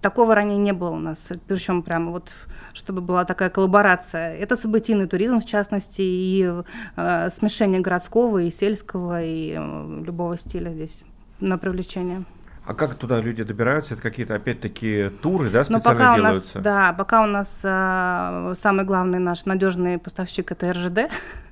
Такого 0.00 0.34
ранее 0.34 0.56
не 0.56 0.72
было 0.72 0.90
у 0.90 0.98
нас, 0.98 1.28
причем 1.46 1.82
прямо 1.82 2.12
вот, 2.12 2.32
чтобы 2.72 3.02
была 3.02 3.26
такая 3.26 3.50
коллаборация. 3.50 4.34
Это 4.34 4.56
событийный 4.56 5.06
туризм, 5.06 5.40
в 5.40 5.44
частности, 5.44 6.00
и 6.00 6.50
э, 6.96 7.28
смешение 7.30 7.80
городского 7.80 8.38
и 8.38 8.50
сельского, 8.50 9.22
и 9.22 9.54
э, 9.58 10.02
любого 10.06 10.38
стиля 10.38 10.70
здесь 10.70 11.02
на 11.40 11.58
привлечение. 11.58 12.24
А 12.64 12.74
как 12.74 12.94
туда 12.94 13.20
люди 13.20 13.42
добираются? 13.42 13.94
Это 13.94 14.02
какие-то, 14.02 14.34
опять-таки, 14.34 15.10
туры, 15.20 15.50
да, 15.50 15.64
Но 15.68 15.78
специально 15.78 15.82
пока 15.82 16.14
у 16.14 16.16
нас, 16.16 16.32
делаются? 16.32 16.60
да, 16.60 16.92
пока 16.92 17.22
у 17.22 17.26
нас 17.26 17.60
э, 17.62 18.54
самый 18.60 18.84
главный 18.84 19.18
наш 19.18 19.44
надежный 19.44 19.98
поставщик 19.98 20.52
это 20.52 20.72
РЖД. 20.72 21.10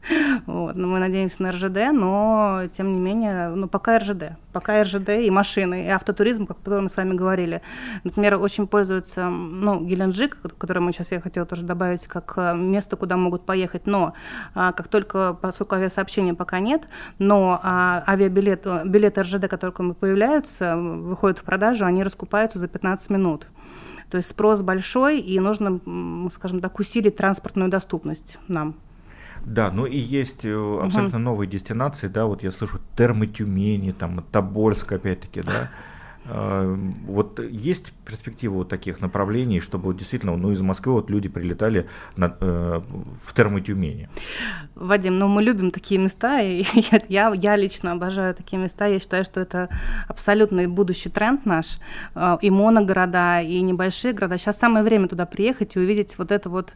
вот, 0.46 0.76
но 0.76 0.86
мы 0.86 0.98
надеемся 0.98 1.42
на 1.42 1.50
РЖД, 1.50 1.92
но 1.92 2.62
тем 2.72 2.92
не 2.94 3.00
менее, 3.00 3.48
ну 3.50 3.68
пока 3.68 3.98
РЖД, 3.98 4.36
пока 4.52 4.82
РЖД 4.82 5.10
и 5.10 5.30
машины, 5.30 5.86
и 5.86 5.88
автотуризм, 5.88 6.46
как 6.46 6.58
котором 6.58 6.84
мы 6.84 6.88
с 6.88 6.96
вами 6.96 7.14
говорили. 7.14 7.62
Например, 8.04 8.36
очень 8.36 8.66
пользуются, 8.66 9.28
ну, 9.28 9.84
Геленджик, 9.84 10.38
который 10.58 10.80
мы 10.80 10.92
сейчас 10.92 11.12
я 11.12 11.20
хотела 11.20 11.46
тоже 11.46 11.62
добавить 11.62 12.06
как 12.06 12.34
э, 12.36 12.54
место, 12.54 12.96
куда 12.96 13.16
могут 13.16 13.44
поехать, 13.44 13.86
но 13.86 14.14
а, 14.54 14.72
как 14.72 14.88
только, 14.88 15.36
поскольку 15.40 15.74
авиасообщения 15.74 16.34
пока 16.34 16.60
нет, 16.60 16.88
но 17.18 17.60
а, 17.62 18.04
авиабилет, 18.06 18.66
э, 18.66 18.82
билеты 18.84 19.22
РЖД, 19.22 19.48
которые 19.48 19.94
появляются, 19.94 20.76
выходят 20.76 21.38
в 21.38 21.42
продажу, 21.42 21.84
они 21.84 22.02
раскупаются 22.02 22.58
за 22.58 22.68
15 22.68 23.10
минут. 23.10 23.48
То 24.10 24.16
есть 24.16 24.30
спрос 24.30 24.62
большой, 24.62 25.20
и 25.20 25.38
нужно, 25.38 25.80
скажем 26.32 26.60
так, 26.60 26.78
усилить 26.78 27.16
транспортную 27.16 27.70
доступность 27.70 28.38
нам. 28.48 28.74
Да, 29.44 29.70
ну 29.70 29.86
и 29.86 29.96
есть 29.96 30.44
э, 30.44 30.80
абсолютно 30.82 31.18
новые 31.18 31.48
дестинации, 31.48 32.08
да, 32.08 32.26
вот 32.26 32.42
я 32.42 32.50
слышу 32.50 32.80
термы 32.96 33.26
Тюмени, 33.26 33.92
там 33.92 34.22
Тобольск, 34.32 34.92
опять-таки, 34.92 35.42
да. 35.42 35.70
Э, 36.28 36.76
Вот 37.06 37.40
есть 37.40 37.92
перспектива 38.04 38.54
вот 38.54 38.68
таких 38.68 39.00
направлений, 39.00 39.60
чтобы 39.60 39.86
вот 39.86 39.96
действительно, 39.96 40.36
ну 40.36 40.50
из 40.52 40.60
Москвы 40.60 40.92
вот 40.92 41.10
люди 41.10 41.28
прилетали 41.28 41.88
на, 42.16 42.36
э, 42.40 42.80
в 43.24 43.34
термы 43.34 43.60
Тюмени. 43.60 44.08
Вадим, 44.74 45.18
ну 45.18 45.28
мы 45.28 45.42
любим 45.42 45.70
такие 45.70 46.00
места, 46.00 46.40
и 46.40 46.64
я, 47.08 47.32
я, 47.34 47.56
лично 47.56 47.92
обожаю 47.92 48.34
такие 48.34 48.62
места. 48.62 48.86
Я 48.86 49.00
считаю, 49.00 49.24
что 49.24 49.40
это 49.40 49.68
абсолютный 50.08 50.66
будущий 50.66 51.10
тренд 51.10 51.46
наш. 51.46 51.78
Э, 52.14 52.38
И 52.42 52.50
моногорода, 52.50 53.40
и 53.40 53.60
небольшие 53.60 54.12
города. 54.12 54.38
Сейчас 54.38 54.58
самое 54.58 54.84
время 54.84 55.08
туда 55.08 55.26
приехать 55.26 55.76
и 55.76 55.78
увидеть 55.78 56.18
вот 56.18 56.32
это 56.32 56.50
вот, 56.50 56.72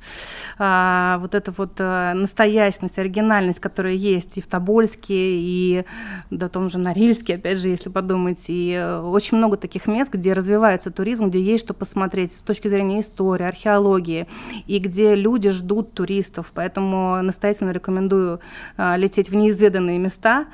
а, 0.59 1.19
вот 1.19 1.35
это 1.35 1.53
вот 1.57 1.73
а, 1.79 2.15
настоящность, 2.15 2.99
оригинальность, 2.99 3.61
которая 3.61 3.95
есть 3.95 4.38
и 4.38 4.41
в 4.41 4.47
Тобольске, 4.47 5.15
и 5.15 5.85
да, 6.31 6.47
в 6.47 6.51
том 6.51 6.71
же 6.71 6.79
Норильске, 6.79 7.35
опять 7.35 7.59
же, 7.59 7.69
если 7.69 7.91
подумать. 7.91 8.45
И 8.49 8.77
очень 9.03 9.42
много 9.43 9.57
таких 9.57 9.89
мест, 9.89 10.13
где 10.13 10.35
развивается 10.35 10.93
туризм, 10.93 11.29
где 11.29 11.41
есть 11.41 11.65
что 11.65 11.75
посмотреть 11.75 12.33
с 12.33 12.43
точки 12.43 12.69
зрения 12.69 13.01
истории, 13.01 13.45
археологии, 13.45 14.29
и 14.69 14.79
где 14.79 15.17
люди 15.17 15.51
ждут 15.51 15.95
туристов. 15.95 16.53
Поэтому 16.55 17.21
настоятельно 17.23 17.73
рекомендую 17.73 18.39
а, 18.77 18.97
лететь 18.97 19.31
в 19.31 19.35
неизведанные 19.35 19.99
места 19.99 20.47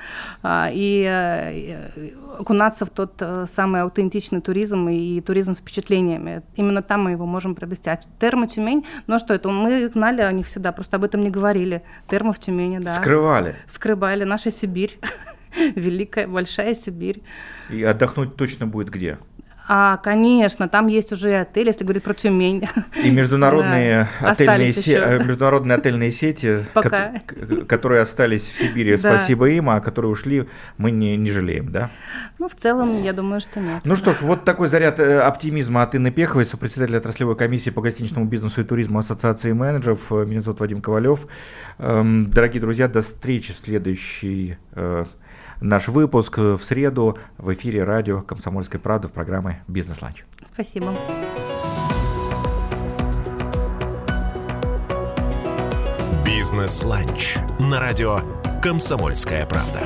а, 0.42 0.70
и, 0.72 1.02
и 1.04 2.14
окунаться 2.38 2.86
в 2.86 2.90
тот 2.90 3.14
э, 3.20 3.46
самый 3.54 3.82
аутентичный 3.82 4.40
туризм 4.40 4.88
и 4.88 5.20
туризм 5.20 5.54
с 5.54 5.58
впечатлениями. 5.58 6.42
Именно 6.56 6.82
там 6.82 7.04
мы 7.04 7.10
его 7.10 7.26
можем 7.26 7.54
приобрести. 7.54 7.90
А 7.90 8.00
термо 8.20 8.46
Тюмень, 8.46 8.86
ну 9.06 9.18
что 9.18 9.34
это, 9.34 9.50
мы 9.50 9.90
знали 9.92 10.22
о 10.22 10.32
них 10.32 10.46
всегда, 10.46 10.72
просто 10.72 10.96
об 10.96 11.04
этом 11.04 11.20
не 11.20 11.30
говорили. 11.30 11.82
Термо 12.08 12.32
в 12.32 12.38
Тюмени, 12.38 12.78
да. 12.78 12.94
Скрывали. 12.94 13.56
Скрывали 13.68 14.24
наша 14.24 14.50
Сибирь. 14.50 14.98
Великая, 15.74 16.26
большая 16.26 16.74
Сибирь. 16.74 17.22
И 17.70 17.82
отдохнуть 17.82 18.36
точно 18.36 18.66
будет 18.66 18.90
где. 18.90 19.18
А, 19.70 19.98
конечно, 19.98 20.66
там 20.66 20.86
есть 20.86 21.12
уже 21.12 21.28
и 21.28 21.34
отель, 21.34 21.66
если 21.66 21.84
говорить 21.84 22.02
про 22.02 22.14
Тюмень. 22.14 22.66
И 23.04 23.10
международные, 23.10 24.08
Да, 24.22 24.30
отельные, 24.30 24.72
се- 24.72 24.94
э, 24.96 25.18
международные 25.22 25.76
отельные 25.76 26.10
сети, 26.10 26.64
Пока. 26.72 27.12
кот- 27.26 27.36
к- 27.36 27.66
которые 27.66 28.00
остались 28.00 28.44
в 28.46 28.58
Сибири, 28.58 28.92
Да. 28.96 28.96
спасибо 29.18 29.50
им, 29.50 29.68
а 29.68 29.82
которые 29.82 30.10
ушли, 30.10 30.48
мы 30.78 30.90
не, 30.90 31.18
не 31.18 31.30
жалеем, 31.30 31.70
да? 31.70 31.90
Ну, 32.38 32.48
в 32.48 32.54
целом, 32.54 33.02
я 33.02 33.12
думаю, 33.12 33.42
что 33.42 33.60
нет. 33.60 33.82
Ну 33.84 33.94
что 33.94 34.14
ж, 34.14 34.22
вот 34.22 34.46
такой 34.46 34.68
заряд 34.68 35.00
э, 35.00 35.18
оптимизма 35.20 35.82
от 35.82 35.94
Инны 35.94 36.10
Пеховой, 36.12 36.46
сопредседателя 36.46 36.96
отраслевой 36.96 37.36
комиссии 37.36 37.68
по 37.68 37.82
гостиничному 37.82 38.24
бизнесу 38.24 38.62
и 38.62 38.64
туризму 38.64 39.00
Ассоциации 39.00 39.52
менеджеров. 39.52 40.00
Э, 40.10 40.24
Меня 40.24 40.40
зовут 40.40 40.60
Вадим 40.60 40.80
Ковалев. 40.80 41.26
Эм, 41.76 42.30
Дорогие 42.30 42.62
друзья, 42.62 42.88
до 42.88 43.02
встречи 43.02 43.52
в 43.52 43.58
следующий 43.58 44.56
э, 44.72 45.04
наш 45.60 45.88
выпуск 45.88 46.38
в 46.38 46.60
среду 46.60 47.18
в 47.36 47.52
эфире 47.52 47.84
радио 47.84 48.22
«Комсомольская 48.22 48.80
правда» 48.80 49.08
в 49.08 49.12
программе 49.12 49.62
«Бизнес-ланч». 49.68 50.24
Спасибо. 50.46 50.94
Бизнес-ланч 56.24 57.36
на 57.58 57.80
радио 57.80 58.20
«Комсомольская 58.62 59.46
правда». 59.46 59.80